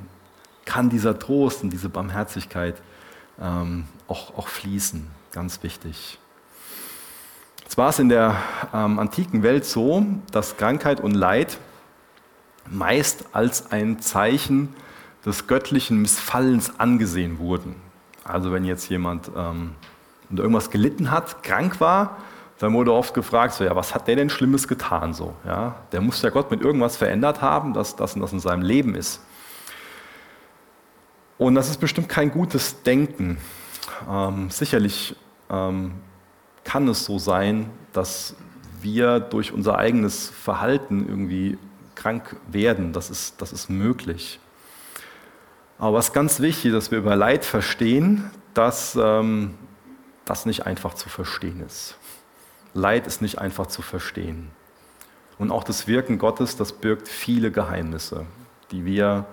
[0.65, 2.81] kann dieser Trost und diese Barmherzigkeit
[3.41, 5.07] ähm, auch, auch fließen.
[5.33, 6.19] Ganz wichtig.
[7.67, 8.37] Es war es in der
[8.73, 11.59] ähm, antiken Welt so, dass Krankheit und Leid
[12.71, 14.75] meist als ein Zeichen
[15.25, 17.77] des göttlichen Missfallens angesehen wurden.
[18.25, 19.73] Also wenn jetzt jemand ähm,
[20.31, 22.19] irgendwas gelitten hat, krank war,
[22.65, 25.13] dann wurde oft gefragt, so, ja, was hat der denn Schlimmes getan?
[25.13, 25.77] So, ja?
[25.93, 28.95] Der muss ja Gott mit irgendwas verändert haben, dass das und das in seinem Leben
[28.95, 29.21] ist.
[31.37, 33.39] Und das ist bestimmt kein gutes Denken.
[34.11, 35.15] Ähm, sicherlich
[35.51, 35.93] ähm,
[36.65, 38.35] kann es so sein, dass
[38.81, 41.59] wir durch unser eigenes Verhalten irgendwie
[41.95, 42.93] krank werden.
[42.93, 44.41] Das ist, das ist möglich.
[45.79, 49.55] Aber was ganz wichtig ist, dass wir über Leid verstehen, dass ähm,
[50.25, 51.97] das nicht einfach zu verstehen ist.
[52.75, 54.51] Leid ist nicht einfach zu verstehen.
[55.39, 58.27] Und auch das Wirken Gottes, das birgt viele Geheimnisse,
[58.71, 59.27] die wir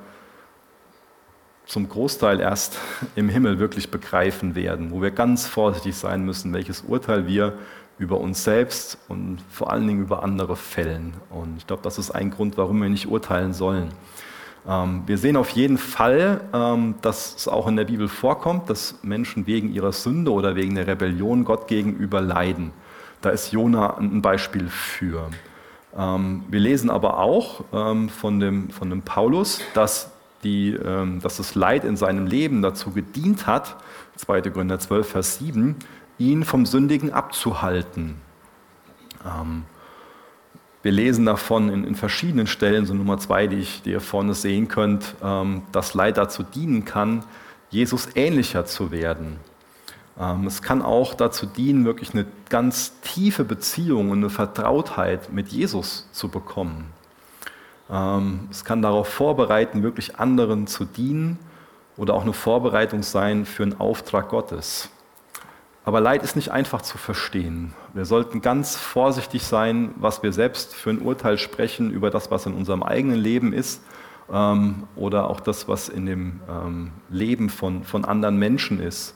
[1.66, 2.80] zum Großteil erst
[3.16, 7.58] im Himmel wirklich begreifen werden, wo wir ganz vorsichtig sein müssen, welches Urteil wir
[7.98, 11.14] über uns selbst und vor allen Dingen über andere fällen.
[11.30, 13.90] Und ich glaube, das ist ein Grund, warum wir nicht urteilen sollen.
[14.68, 19.00] Ähm, wir sehen auf jeden Fall, ähm, dass es auch in der Bibel vorkommt, dass
[19.04, 22.72] Menschen wegen ihrer Sünde oder wegen der Rebellion Gott gegenüber leiden.
[23.22, 25.30] Da ist Jona ein Beispiel für.
[25.96, 30.12] Ähm, wir lesen aber auch von dem, von dem Paulus, dass
[30.44, 33.78] die, ähm, dass das Leid in seinem Leben dazu gedient hat,
[34.18, 34.42] 2.
[34.42, 35.76] Gründer 12, Vers 7,
[36.18, 38.16] ihn vom Sündigen abzuhalten.
[39.26, 39.64] Ähm,
[40.84, 44.34] wir lesen davon in, in, verschiedenen Stellen, so Nummer zwei, die, ich, die ihr vorne
[44.34, 47.24] sehen könnt, ähm, dass Leid dazu dienen kann,
[47.70, 49.38] Jesus ähnlicher zu werden.
[50.20, 55.50] Ähm, es kann auch dazu dienen, wirklich eine ganz tiefe Beziehung und eine Vertrautheit mit
[55.50, 56.92] Jesus zu bekommen.
[57.90, 61.40] Ähm, es kann darauf vorbereiten, wirklich anderen zu dienen
[61.98, 64.90] oder auch eine Vorbereitung sein für einen Auftrag Gottes.
[65.84, 67.74] Aber Leid ist nicht einfach zu verstehen.
[67.94, 72.46] Wir sollten ganz vorsichtig sein, was wir selbst für ein Urteil sprechen über das, was
[72.46, 73.82] in unserem eigenen Leben ist
[74.32, 76.40] ähm, oder auch das, was in dem
[77.10, 79.16] Leben von, von anderen Menschen ist.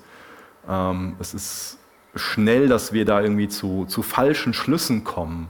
[0.68, 1.78] Ähm, es ist
[2.16, 5.50] schnell, dass wir da irgendwie zu, zu falschen Schlüssen kommen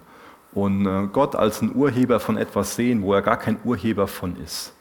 [0.53, 4.35] und äh, Gott als ein Urheber von etwas sehen, wo er gar kein Urheber von
[4.37, 4.73] ist.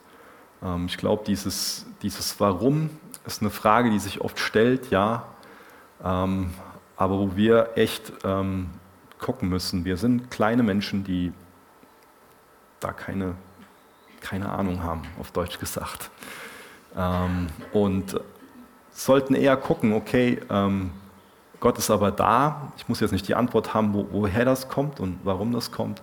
[0.63, 2.91] Ähm, ich glaube, dieses, dieses Warum
[3.27, 5.27] ist eine Frage, die sich oft stellt, ja,
[6.03, 6.51] ähm,
[6.97, 8.71] aber wo wir echt ähm,
[9.19, 9.85] gucken müssen.
[9.85, 11.33] Wir sind kleine Menschen, die
[12.81, 13.35] da keine,
[14.21, 16.11] keine Ahnung haben, auf Deutsch gesagt.
[16.97, 18.21] Ähm, und
[18.95, 20.91] sollten eher gucken, okay, ähm,
[21.61, 22.73] Gott ist aber da.
[22.77, 26.03] Ich muss jetzt nicht die Antwort haben, wo, woher das kommt und warum das kommt.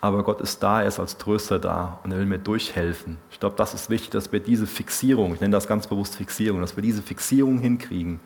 [0.00, 3.18] Aber Gott ist da, er ist als Tröster da und er will mir durchhelfen.
[3.30, 6.60] Ich glaube, das ist wichtig, dass wir diese Fixierung, ich nenne das ganz bewusst Fixierung,
[6.60, 8.20] dass wir diese Fixierung hinkriegen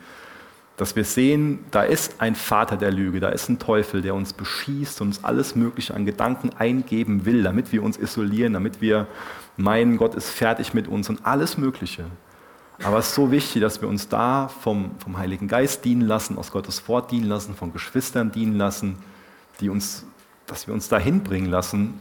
[0.76, 4.32] dass wir sehen, da ist ein Vater der Lüge, da ist ein Teufel, der uns
[4.32, 9.06] beschießt und uns alles Mögliche an Gedanken eingeben will, damit wir uns isolieren, damit wir
[9.56, 12.04] meinen, Gott ist fertig mit uns und alles Mögliche.
[12.82, 16.36] Aber es ist so wichtig, dass wir uns da vom, vom Heiligen Geist dienen lassen,
[16.36, 18.98] aus Gottes Wort dienen lassen, von Geschwistern dienen lassen,
[19.60, 20.04] die uns,
[20.46, 22.00] dass wir uns dahin bringen lassen.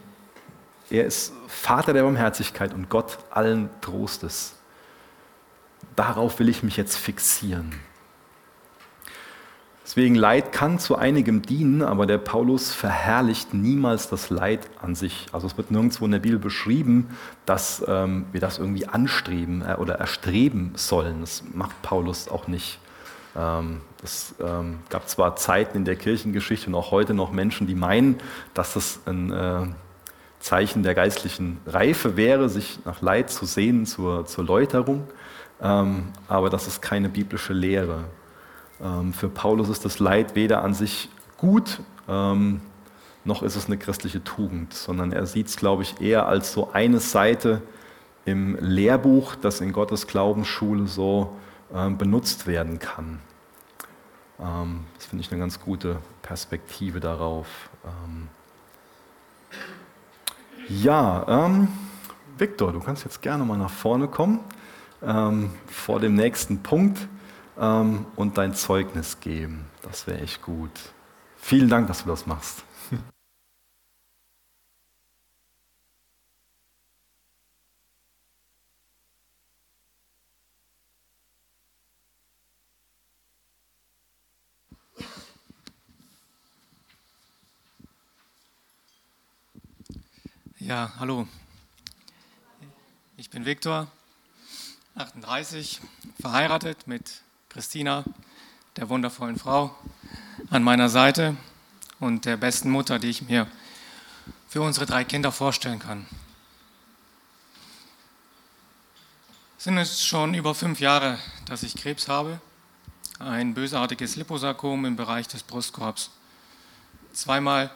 [0.90, 4.56] Er ist Vater der Barmherzigkeit und Gott allen Trostes.
[5.96, 7.74] Darauf will ich mich jetzt fixieren.
[9.96, 15.28] Deswegen Leid kann zu einigem dienen, aber der Paulus verherrlicht niemals das Leid an sich.
[15.32, 19.76] Also es wird nirgendwo in der Bibel beschrieben, dass ähm, wir das irgendwie anstreben äh,
[19.76, 21.22] oder erstreben sollen.
[21.22, 22.80] Das macht Paulus auch nicht.
[23.38, 27.76] Ähm, es ähm, gab zwar Zeiten in der Kirchengeschichte und auch heute noch Menschen, die
[27.76, 28.18] meinen,
[28.56, 29.68] dass das ein äh,
[30.40, 35.08] Zeichen der geistlichen Reife wäre, sich nach Leid zu sehen zur, zur Läuterung,
[35.62, 38.06] ähm, aber das ist keine biblische Lehre.
[38.82, 42.62] Ähm, für Paulus ist das Leid weder an sich gut, ähm,
[43.26, 46.72] noch ist es eine christliche Tugend, sondern er sieht es, glaube ich, eher als so
[46.74, 47.62] eine Seite
[48.26, 51.36] im Lehrbuch, das in Gottes Glaubensschule so
[51.74, 53.20] ähm, benutzt werden kann.
[54.38, 57.48] das finde ich eine ganz gute Perspektive darauf.
[60.68, 61.68] ja, ähm,
[62.38, 64.40] Viktor, du kannst jetzt gerne mal nach vorne kommen
[65.06, 67.08] ähm, vor dem nächsten Punkt
[67.60, 69.66] ähm, und dein Zeugnis geben.
[69.82, 70.72] Das wäre echt gut.
[71.38, 72.64] Vielen Dank, dass du das machst.
[90.60, 91.28] Ja, hallo.
[93.18, 93.88] Ich bin Viktor,
[94.96, 95.82] 38,
[96.22, 97.23] verheiratet mit
[97.54, 98.04] Christina,
[98.78, 99.76] der wundervollen Frau
[100.50, 101.38] an meiner Seite
[102.00, 103.46] und der besten Mutter, die ich mir
[104.50, 106.08] für unsere drei Kinder vorstellen kann.
[109.60, 112.42] Es sind es schon über fünf Jahre, dass ich Krebs habe,
[113.20, 116.10] ein bösartiges Liposarkom im Bereich des Brustkorbs.
[117.14, 117.70] Zweimal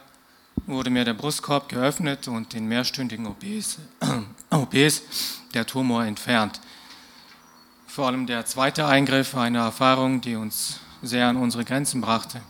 [0.66, 3.78] wurde mir der Brustkorb geöffnet und in mehrstündigen OPs,
[4.50, 5.02] OPs
[5.54, 6.60] der Tumor entfernt.
[7.98, 12.40] Vor allem der zweite Eingriff eine Erfahrung, die uns sehr an unsere Grenzen brachte.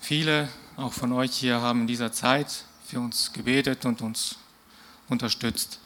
[0.00, 0.48] Viele,
[0.78, 4.36] auch von euch hier, haben in dieser Zeit für uns gebetet und uns
[5.10, 5.78] unterstützt.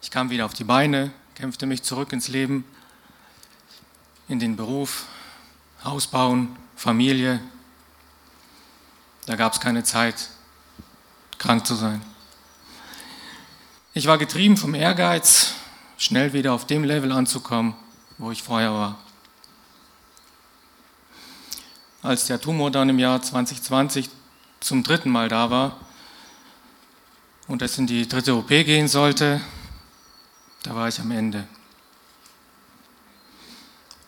[0.00, 2.64] Ich kam wieder auf die Beine, kämpfte mich zurück ins Leben,
[4.26, 5.04] in den Beruf,
[5.84, 7.40] Haus bauen, Familie.
[9.26, 10.30] Da gab es keine Zeit,
[11.36, 12.13] krank zu sein.
[13.96, 15.54] Ich war getrieben vom Ehrgeiz,
[15.98, 17.76] schnell wieder auf dem Level anzukommen,
[18.18, 18.98] wo ich vorher war.
[22.02, 24.10] Als der Tumor dann im Jahr 2020
[24.58, 25.76] zum dritten Mal da war
[27.46, 29.40] und es in die dritte OP gehen sollte,
[30.64, 31.46] da war ich am Ende.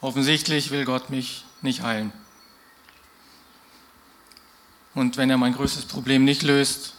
[0.01, 2.13] Offensichtlich will Gott mich nicht heilen.
[4.95, 6.96] Und wenn er mein größtes Problem nicht löst,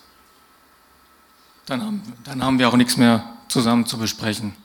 [1.67, 4.55] dann haben, dann haben wir auch nichts mehr zusammen zu besprechen.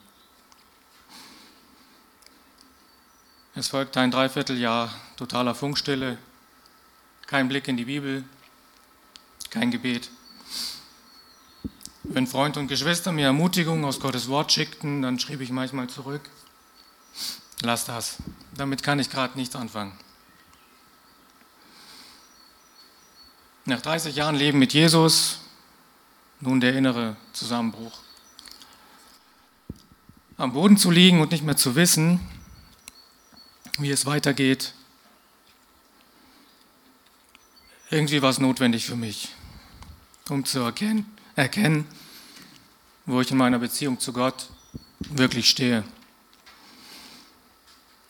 [3.54, 6.16] Es folgte ein Dreivierteljahr totaler Funkstille,
[7.26, 8.24] kein Blick in die Bibel,
[9.50, 10.10] kein Gebet.
[12.04, 16.22] Wenn Freund und Geschwister mir Ermutigung aus Gottes Wort schickten, dann schrieb ich manchmal zurück,
[17.62, 18.16] lass das,
[18.54, 19.92] damit kann ich gerade nichts anfangen.
[23.64, 25.41] Nach 30 Jahren Leben mit Jesus,
[26.42, 28.00] nun der innere Zusammenbruch.
[30.36, 32.20] Am Boden zu liegen und nicht mehr zu wissen,
[33.78, 34.74] wie es weitergeht,
[37.90, 39.28] irgendwie war es notwendig für mich,
[40.28, 41.86] um zu erkennen, erkennen,
[43.06, 44.48] wo ich in meiner Beziehung zu Gott
[45.00, 45.84] wirklich stehe.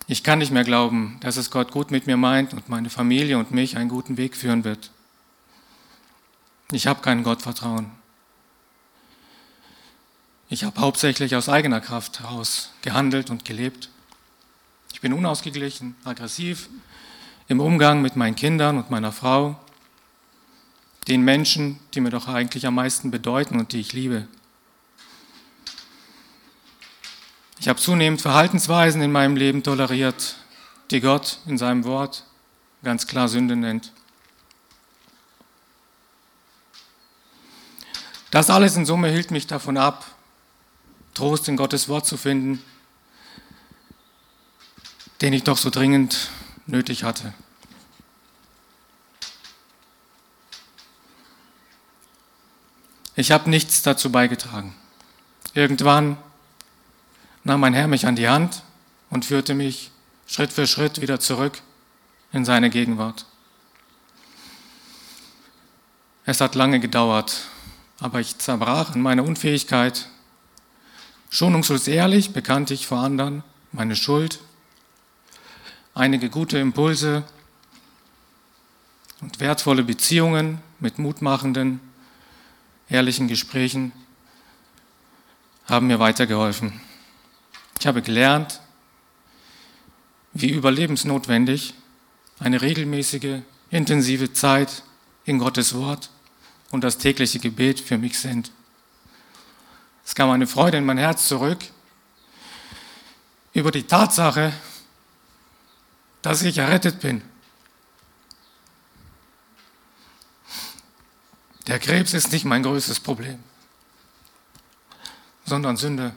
[0.06, 3.38] Ich kann nicht mehr glauben, dass es Gott gut mit mir meint und meine Familie
[3.38, 4.90] und mich einen guten Weg führen wird.
[6.70, 8.01] Ich habe kein Gottvertrauen.
[10.52, 13.88] Ich habe hauptsächlich aus eigener Kraft heraus gehandelt und gelebt.
[14.92, 16.68] Ich bin unausgeglichen, aggressiv
[17.48, 19.58] im Umgang mit meinen Kindern und meiner Frau
[21.08, 24.28] den Menschen, die mir doch eigentlich am meisten bedeuten und die ich liebe.
[27.58, 30.36] Ich habe zunehmend Verhaltensweisen in meinem Leben toleriert,
[30.90, 32.26] die Gott in seinem Wort
[32.84, 33.90] ganz klar Sünde nennt.
[38.30, 40.04] Das alles in Summe hielt mich davon ab,
[41.14, 42.62] Trost in Gottes Wort zu finden,
[45.20, 46.30] den ich doch so dringend
[46.66, 47.32] nötig hatte.
[53.14, 54.74] Ich habe nichts dazu beigetragen.
[55.54, 56.16] Irgendwann
[57.44, 58.62] nahm mein Herr mich an die Hand
[59.10, 59.90] und führte mich
[60.26, 61.60] Schritt für Schritt wieder zurück
[62.32, 63.26] in seine Gegenwart.
[66.24, 67.48] Es hat lange gedauert,
[68.00, 70.08] aber ich zerbrach in meiner Unfähigkeit.
[71.34, 73.42] Schonungslos ehrlich bekannte ich vor anderen
[73.72, 74.38] meine Schuld,
[75.94, 77.24] einige gute Impulse
[79.22, 81.80] und wertvolle Beziehungen mit mutmachenden
[82.90, 83.92] ehrlichen Gesprächen
[85.64, 86.82] haben mir weitergeholfen.
[87.80, 88.60] Ich habe gelernt,
[90.34, 91.72] wie überlebensnotwendig
[92.40, 93.40] eine regelmäßige,
[93.70, 94.82] intensive Zeit
[95.24, 96.10] in Gottes Wort
[96.70, 98.52] und das tägliche Gebet für mich sind.
[100.04, 101.58] Es kam eine Freude in mein Herz zurück
[103.52, 104.52] über die Tatsache,
[106.22, 107.22] dass ich errettet bin.
[111.66, 113.38] Der Krebs ist nicht mein größtes Problem,
[115.44, 116.12] sondern Sünde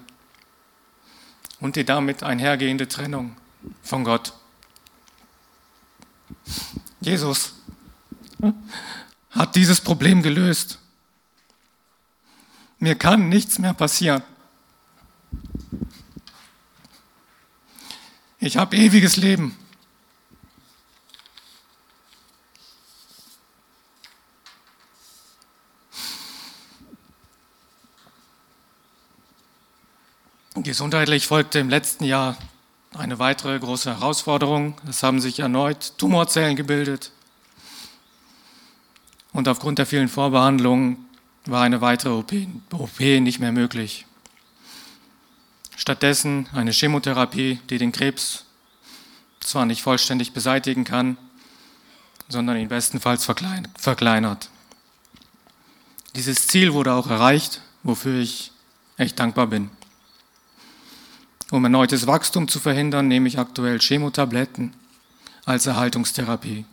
[1.60, 3.38] und die damit einhergehende Trennung
[3.84, 4.34] von Gott.
[7.00, 7.54] Jesus
[9.32, 10.80] hat dieses Problem gelöst.
[12.86, 14.22] Mir kann nichts mehr passieren.
[18.38, 19.58] Ich habe ewiges Leben.
[30.54, 32.38] Gesundheitlich folgte im letzten Jahr
[32.94, 34.80] eine weitere große Herausforderung.
[34.88, 37.12] Es haben sich erneut Tumorzellen gebildet.
[39.34, 41.05] Und aufgrund der vielen Vorbehandlungen
[41.46, 42.34] war eine weitere OP,
[42.72, 44.06] OP nicht mehr möglich.
[45.76, 48.46] Stattdessen eine Chemotherapie, die den Krebs
[49.40, 51.18] zwar nicht vollständig beseitigen kann,
[52.28, 54.50] sondern ihn bestenfalls verkleinert.
[56.16, 58.52] Dieses Ziel wurde auch erreicht, wofür ich
[58.98, 59.70] echt dankbar bin.
[61.52, 64.74] Um erneutes Wachstum zu verhindern, nehme ich aktuell Chemotabletten
[65.46, 66.66] als Erhaltungstherapie.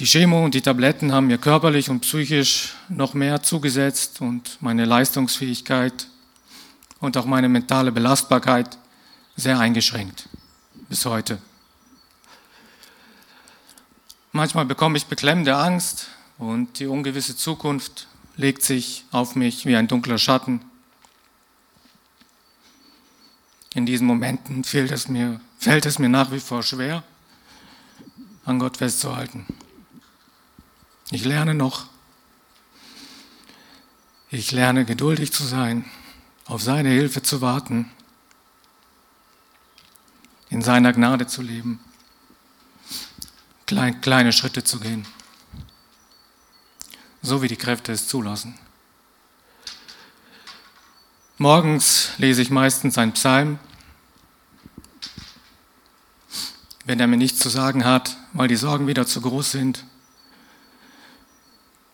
[0.00, 4.86] Die Chemo und die Tabletten haben mir körperlich und psychisch noch mehr zugesetzt und meine
[4.86, 6.06] Leistungsfähigkeit
[7.00, 8.78] und auch meine mentale Belastbarkeit
[9.36, 10.26] sehr eingeschränkt
[10.88, 11.36] bis heute.
[14.32, 16.06] Manchmal bekomme ich beklemmende Angst
[16.38, 18.08] und die ungewisse Zukunft
[18.38, 20.62] legt sich auf mich wie ein dunkler Schatten.
[23.74, 27.02] In diesen Momenten fällt es mir, fällt es mir nach wie vor schwer,
[28.46, 29.44] an Gott festzuhalten.
[31.12, 31.86] Ich lerne noch.
[34.30, 35.84] Ich lerne geduldig zu sein,
[36.44, 37.90] auf seine Hilfe zu warten,
[40.50, 41.80] in seiner Gnade zu leben,
[43.66, 45.04] klein, kleine Schritte zu gehen,
[47.22, 48.56] so wie die Kräfte es zulassen.
[51.38, 53.58] Morgens lese ich meistens einen Psalm,
[56.84, 59.84] wenn er mir nichts zu sagen hat, weil die Sorgen wieder zu groß sind.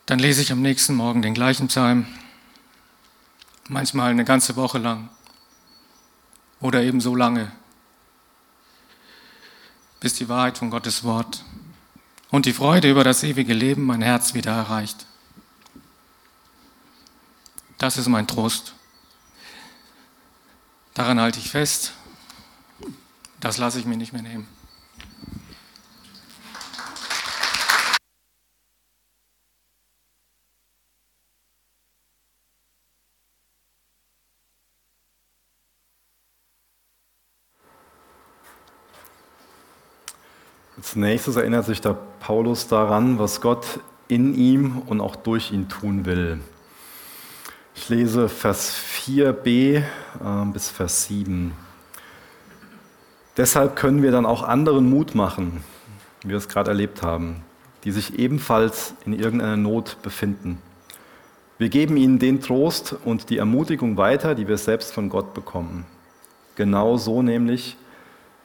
[0.06, 2.06] Dann lese ich am nächsten Morgen den gleichen Psalm,
[3.68, 5.08] manchmal eine ganze Woche lang
[6.60, 7.50] oder eben so lange,
[9.98, 11.44] bis die Wahrheit von Gottes Wort
[12.30, 15.06] und die Freude über das ewige Leben mein Herz wieder erreicht.
[17.78, 18.74] Das ist mein Trost.
[20.94, 21.92] Daran halte ich fest.
[23.40, 24.55] Das lasse ich mir nicht mehr nehmen.
[40.76, 45.70] Als nächstes erinnert sich der Paulus daran, was Gott in ihm und auch durch ihn
[45.70, 46.38] tun will.
[47.74, 49.82] Ich lese Vers 4b äh,
[50.52, 51.52] bis Vers 7.
[53.38, 55.64] Deshalb können wir dann auch anderen Mut machen,
[56.22, 57.42] wie wir es gerade erlebt haben,
[57.84, 60.58] die sich ebenfalls in irgendeiner Not befinden.
[61.56, 65.86] Wir geben ihnen den Trost und die Ermutigung weiter, die wir selbst von Gott bekommen.
[66.54, 67.78] Genau so nämlich,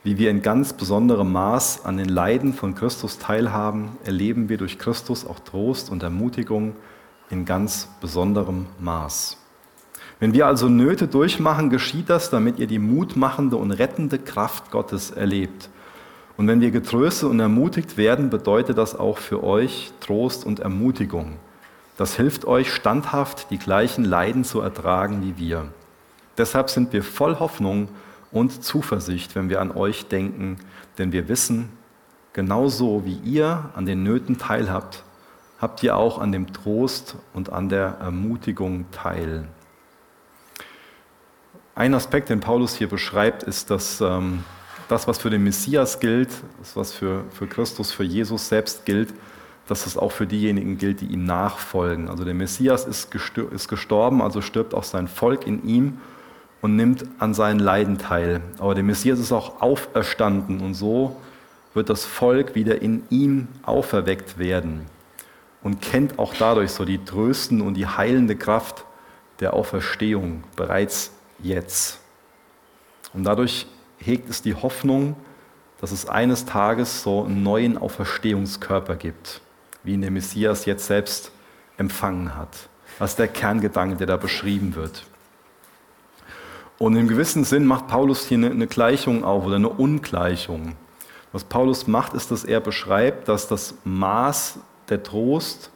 [0.04, 4.80] wie wir in ganz besonderem Maß an den Leiden von Christus teilhaben, erleben wir durch
[4.80, 6.76] Christus auch Trost und Ermutigung
[7.30, 9.38] in ganz besonderem Maß.
[10.20, 15.12] Wenn wir also Nöte durchmachen, geschieht das, damit ihr die mutmachende und rettende Kraft Gottes
[15.12, 15.70] erlebt.
[16.38, 21.38] Und wenn wir getröstet und ermutigt werden, bedeutet das auch für euch Trost und Ermutigung.
[21.98, 25.66] Das hilft euch standhaft, die gleichen Leiden zu ertragen wie wir.
[26.38, 27.90] Deshalb sind wir voll Hoffnung
[28.32, 30.58] und Zuversicht, wenn wir an euch denken,
[30.98, 31.70] denn wir wissen,
[32.34, 35.04] genauso wie ihr an den Nöten teilhabt,
[35.60, 39.48] habt ihr auch an dem Trost und an der Ermutigung teil.
[41.76, 44.44] Ein Aspekt, den Paulus hier beschreibt, ist, dass ähm,
[44.88, 46.30] das, was für den Messias gilt,
[46.60, 49.14] das, was für, für Christus, für Jesus selbst gilt,
[49.68, 52.10] dass es auch für diejenigen gilt, die ihm nachfolgen.
[52.10, 56.00] Also der Messias ist, ist gestorben, also stirbt auch sein Volk in ihm
[56.62, 58.42] und nimmt an seinen Leiden teil.
[58.60, 61.18] Aber der Messias ist auch auferstanden und so
[61.74, 64.86] wird das Volk wieder in ihm auferweckt werden
[65.64, 68.86] und kennt auch dadurch so die tröstende und die heilende Kraft
[69.40, 72.00] der Auferstehung bereits jetzt.
[73.14, 75.16] Und dadurch hegt es die Hoffnung,
[75.80, 79.42] dass es eines Tages so einen neuen Auferstehungskörper gibt,
[79.84, 81.32] wie ihn der Messias jetzt selbst
[81.78, 82.70] empfangen hat.
[83.00, 85.04] Ist der Kerngedanke, der da beschrieben wird.
[86.82, 90.74] Und im gewissen Sinn macht Paulus hier eine, Gleichung auf oder eine Ungleichung.
[91.32, 94.58] Was Paulus macht, ist, dass er beschreibt, dass das Maß
[94.90, 95.70] der Trost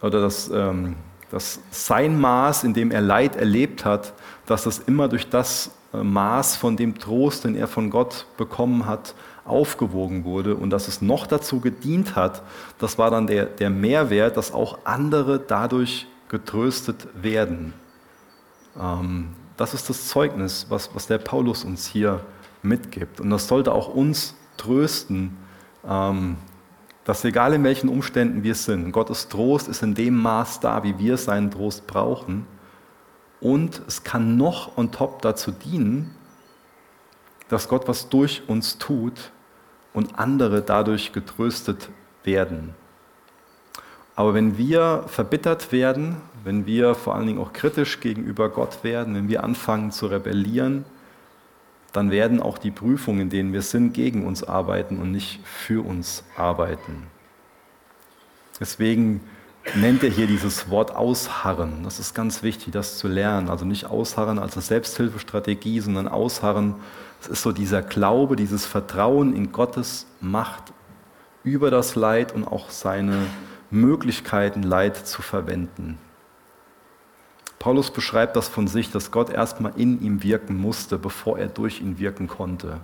[0.00, 0.96] oder das, ähm,
[1.30, 4.14] das sein Maß, in dem er Leid erlebt hat,
[4.46, 8.86] dass das immer durch das äh, Maß von dem Trost, den er von Gott bekommen
[8.86, 12.42] hat, aufgewogen wurde und dass es noch dazu gedient hat,
[12.78, 17.74] das war dann der, der Mehrwert, dass auch andere dadurch getröstet werden.
[18.80, 19.28] Ähm,
[19.58, 22.24] das ist das Zeugnis, was, was der Paulus uns hier
[22.62, 23.20] mitgibt.
[23.20, 25.36] Und das sollte auch uns trösten,
[25.86, 26.36] ähm,
[27.04, 30.98] dass egal in welchen Umständen wir sind, Gottes Trost ist in dem Maß da, wie
[30.98, 32.46] wir seinen Trost brauchen.
[33.40, 36.14] Und es kann noch on top dazu dienen,
[37.48, 39.32] dass Gott was durch uns tut
[39.92, 41.88] und andere dadurch getröstet
[42.22, 42.74] werden.
[44.18, 49.14] Aber wenn wir verbittert werden, wenn wir vor allen Dingen auch kritisch gegenüber Gott werden,
[49.14, 50.84] wenn wir anfangen zu rebellieren,
[51.92, 55.86] dann werden auch die Prüfungen, in denen wir sind, gegen uns arbeiten und nicht für
[55.86, 57.06] uns arbeiten.
[58.58, 59.20] Deswegen
[59.76, 61.84] nennt er hier dieses Wort Ausharren.
[61.84, 63.48] Das ist ganz wichtig, das zu lernen.
[63.48, 66.74] Also nicht Ausharren als Selbsthilfestrategie, sondern Ausharren,
[67.20, 70.72] das ist so dieser Glaube, dieses Vertrauen in Gottes Macht
[71.44, 73.28] über das Leid und auch seine
[73.70, 75.98] Möglichkeiten, Leid zu verwenden.
[77.58, 81.80] Paulus beschreibt das von sich, dass Gott erstmal in ihm wirken musste, bevor er durch
[81.80, 82.78] ihn wirken konnte.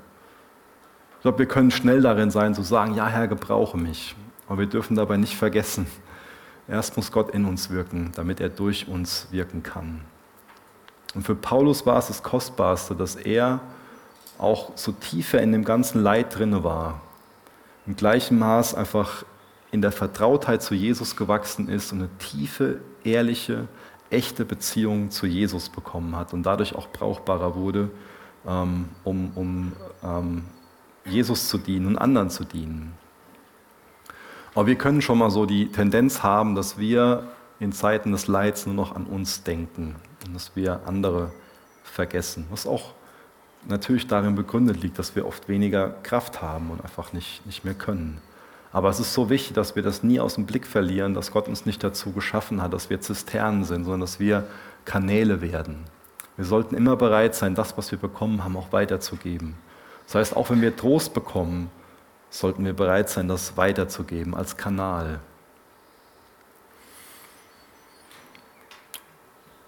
[1.17, 4.15] Ich glaube, wir können schnell darin sein, zu sagen, ja Herr, gebrauche mich.
[4.47, 5.87] Aber wir dürfen dabei nicht vergessen,
[6.69, 10.03] erst muss Gott in uns wirken, damit er durch uns wirken kann.
[11.15, 13.61] Und für Paulus war es das Kostbarste, dass er
[14.37, 17.01] auch so tiefer in dem ganzen Leid drinne war.
[17.87, 19.25] Im gleichen Maß einfach
[19.75, 23.67] in der Vertrautheit zu Jesus gewachsen ist und eine tiefe, ehrliche,
[24.09, 27.91] echte Beziehung zu Jesus bekommen hat und dadurch auch brauchbarer wurde,
[28.47, 29.73] ähm, um, um
[30.05, 30.45] ähm,
[31.05, 32.93] Jesus zu dienen und anderen zu dienen.
[34.55, 37.25] Aber wir können schon mal so die Tendenz haben, dass wir
[37.59, 41.33] in Zeiten des Leids nur noch an uns denken und dass wir andere
[41.83, 42.93] vergessen, was auch
[43.67, 47.75] natürlich darin begründet liegt, dass wir oft weniger Kraft haben und einfach nicht, nicht mehr
[47.75, 48.21] können.
[48.75, 51.47] Aber es ist so wichtig, dass wir das nie aus dem Blick verlieren, dass Gott
[51.47, 54.49] uns nicht dazu geschaffen hat, dass wir Zisternen sind, sondern dass wir
[54.85, 55.85] Kanäle werden.
[56.37, 59.55] Wir sollten immer bereit sein, das, was wir bekommen haben, auch weiterzugeben.
[60.07, 61.71] Das heißt, auch wenn wir Trost bekommen,
[62.31, 65.21] sollten wir bereit sein, das weiterzugeben als Kanal.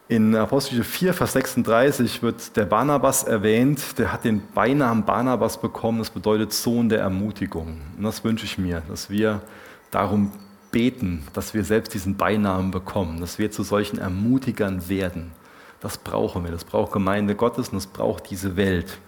[0.08, 5.98] In Apostel 4, Vers 36 wird der Barnabas erwähnt, der hat den Beinamen Barnabas bekommen,
[5.98, 7.80] das bedeutet Sohn der Ermutigung.
[7.96, 9.42] Und das wünsche ich mir, dass wir
[9.90, 10.30] darum
[10.70, 15.32] beten, dass wir selbst diesen Beinamen bekommen, dass wir zu solchen Ermutigern werden.
[15.80, 18.98] Das brauchen wir, das braucht Gemeinde Gottes und das braucht diese Welt,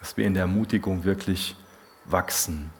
[0.00, 1.56] dass wir in der Ermutigung wirklich
[2.06, 2.70] wachsen.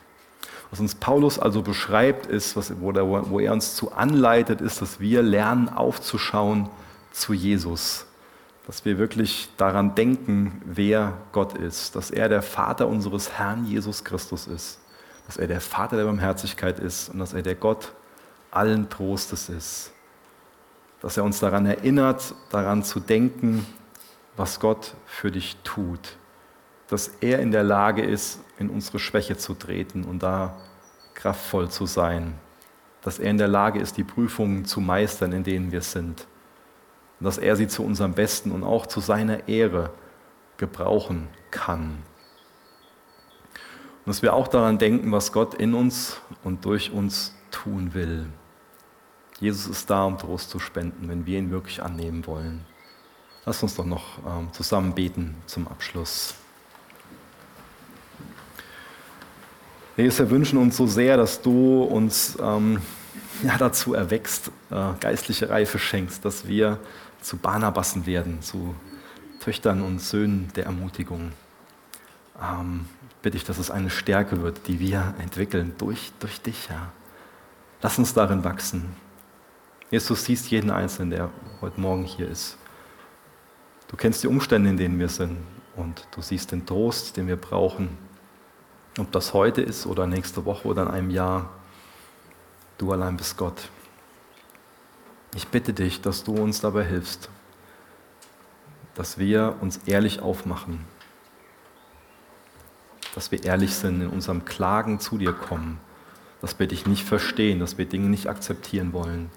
[0.70, 5.00] Was uns Paulus also beschreibt, ist, was, wo, wo er uns zu anleitet, ist, dass
[5.00, 6.70] wir lernen aufzuschauen,
[7.18, 8.06] zu Jesus,
[8.66, 14.04] dass wir wirklich daran denken, wer Gott ist, dass er der Vater unseres Herrn Jesus
[14.04, 14.78] Christus ist,
[15.26, 17.92] dass er der Vater der Barmherzigkeit ist und dass er der Gott
[18.50, 19.92] allen Trostes ist,
[21.00, 23.66] dass er uns daran erinnert, daran zu denken,
[24.36, 26.16] was Gott für dich tut,
[26.88, 30.56] dass er in der Lage ist, in unsere Schwäche zu treten und da
[31.14, 32.34] kraftvoll zu sein,
[33.02, 36.26] dass er in der Lage ist, die Prüfungen zu meistern, in denen wir sind
[37.20, 39.90] und dass er sie zu unserem Besten und auch zu seiner Ehre
[40.56, 42.02] gebrauchen kann.
[44.04, 48.26] Und dass wir auch daran denken, was Gott in uns und durch uns tun will.
[49.40, 52.64] Jesus ist da, um Trost zu spenden, wenn wir ihn wirklich annehmen wollen.
[53.44, 56.34] Lass uns doch noch ähm, zusammen beten zum Abschluss.
[59.96, 62.80] Jesus, wir wünschen uns so sehr, dass du uns ähm,
[63.42, 66.78] ja, dazu erwächst, äh, geistliche Reife schenkst, dass wir
[67.28, 68.74] zu Barnabassen werden, zu
[69.40, 71.32] Töchtern und Söhnen der Ermutigung.
[72.40, 72.86] Ähm,
[73.20, 76.90] bitte ich, dass es eine Stärke wird, die wir entwickeln durch, durch dich, Herr.
[77.82, 78.96] Lass uns darin wachsen.
[79.90, 82.56] Jesus, siehst jeden Einzelnen, der heute Morgen hier ist.
[83.88, 85.36] Du kennst die Umstände, in denen wir sind
[85.76, 87.90] und du siehst den Trost, den wir brauchen.
[88.98, 91.50] Ob das heute ist oder nächste Woche oder in einem Jahr,
[92.78, 93.68] du allein bist Gott.
[95.34, 97.28] Ich bitte dich, dass du uns dabei hilfst,
[98.94, 100.84] dass wir uns ehrlich aufmachen,
[103.14, 105.80] dass wir ehrlich sind, in unserem Klagen zu dir kommen,
[106.40, 109.30] dass wir dich nicht verstehen, dass wir Dinge nicht akzeptieren wollen.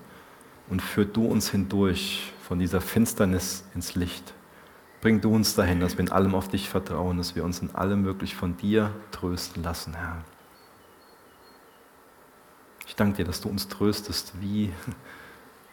[0.69, 4.33] Und führ du uns hindurch von dieser Finsternis ins Licht.
[5.01, 7.75] Bring du uns dahin, dass wir in allem auf dich vertrauen, dass wir uns in
[7.75, 10.23] allem wirklich von dir trösten lassen, Herr.
[12.87, 14.71] Ich danke dir, dass du uns tröstest, wie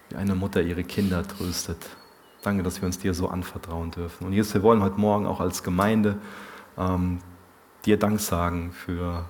[0.08, 1.78] wie eine Mutter ihre Kinder tröstet.
[2.42, 4.26] Danke, dass wir uns dir so anvertrauen dürfen.
[4.26, 6.18] Und Jesus, wir wollen heute Morgen auch als Gemeinde
[6.76, 7.18] ähm,
[7.84, 9.24] dir Dank sagen für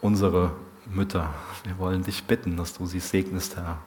[0.00, 0.52] unsere
[0.86, 1.32] Mütter.
[1.64, 3.78] Wir wollen dich bitten, dass du sie segnest, Herr.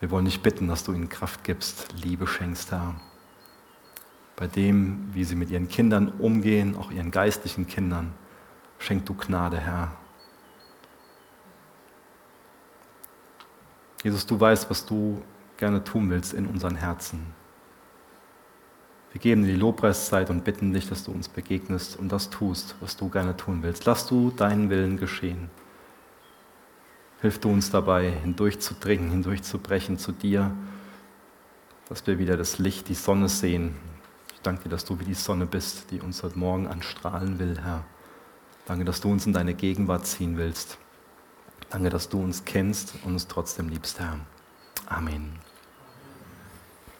[0.00, 2.94] Wir wollen dich bitten, dass du ihnen Kraft gibst, Liebe schenkst, Herr.
[4.34, 8.14] Bei dem, wie sie mit ihren Kindern umgehen, auch ihren geistlichen Kindern,
[8.78, 9.92] schenk du Gnade, Herr.
[14.02, 15.22] Jesus, du weißt, was du
[15.56, 17.26] gerne tun willst in unseren Herzen.
[19.12, 22.76] Wir geben dir die Lobpreiszeit und bitten dich, dass du uns begegnest und das tust,
[22.80, 23.84] was du gerne tun willst.
[23.84, 25.50] Lass du deinen Willen geschehen.
[27.20, 30.52] Hilf du uns dabei, hindurchzudringen, hindurchzubrechen zu dir,
[31.88, 33.74] dass wir wieder das Licht, die Sonne sehen.
[34.32, 37.58] Ich danke dir, dass du wie die Sonne bist, die uns heute Morgen anstrahlen will,
[37.62, 37.84] Herr.
[38.64, 40.78] Danke, dass du uns in deine Gegenwart ziehen willst.
[41.70, 44.18] Danke, dass du uns kennst und uns trotzdem liebst, Herr.
[44.86, 45.38] Amen.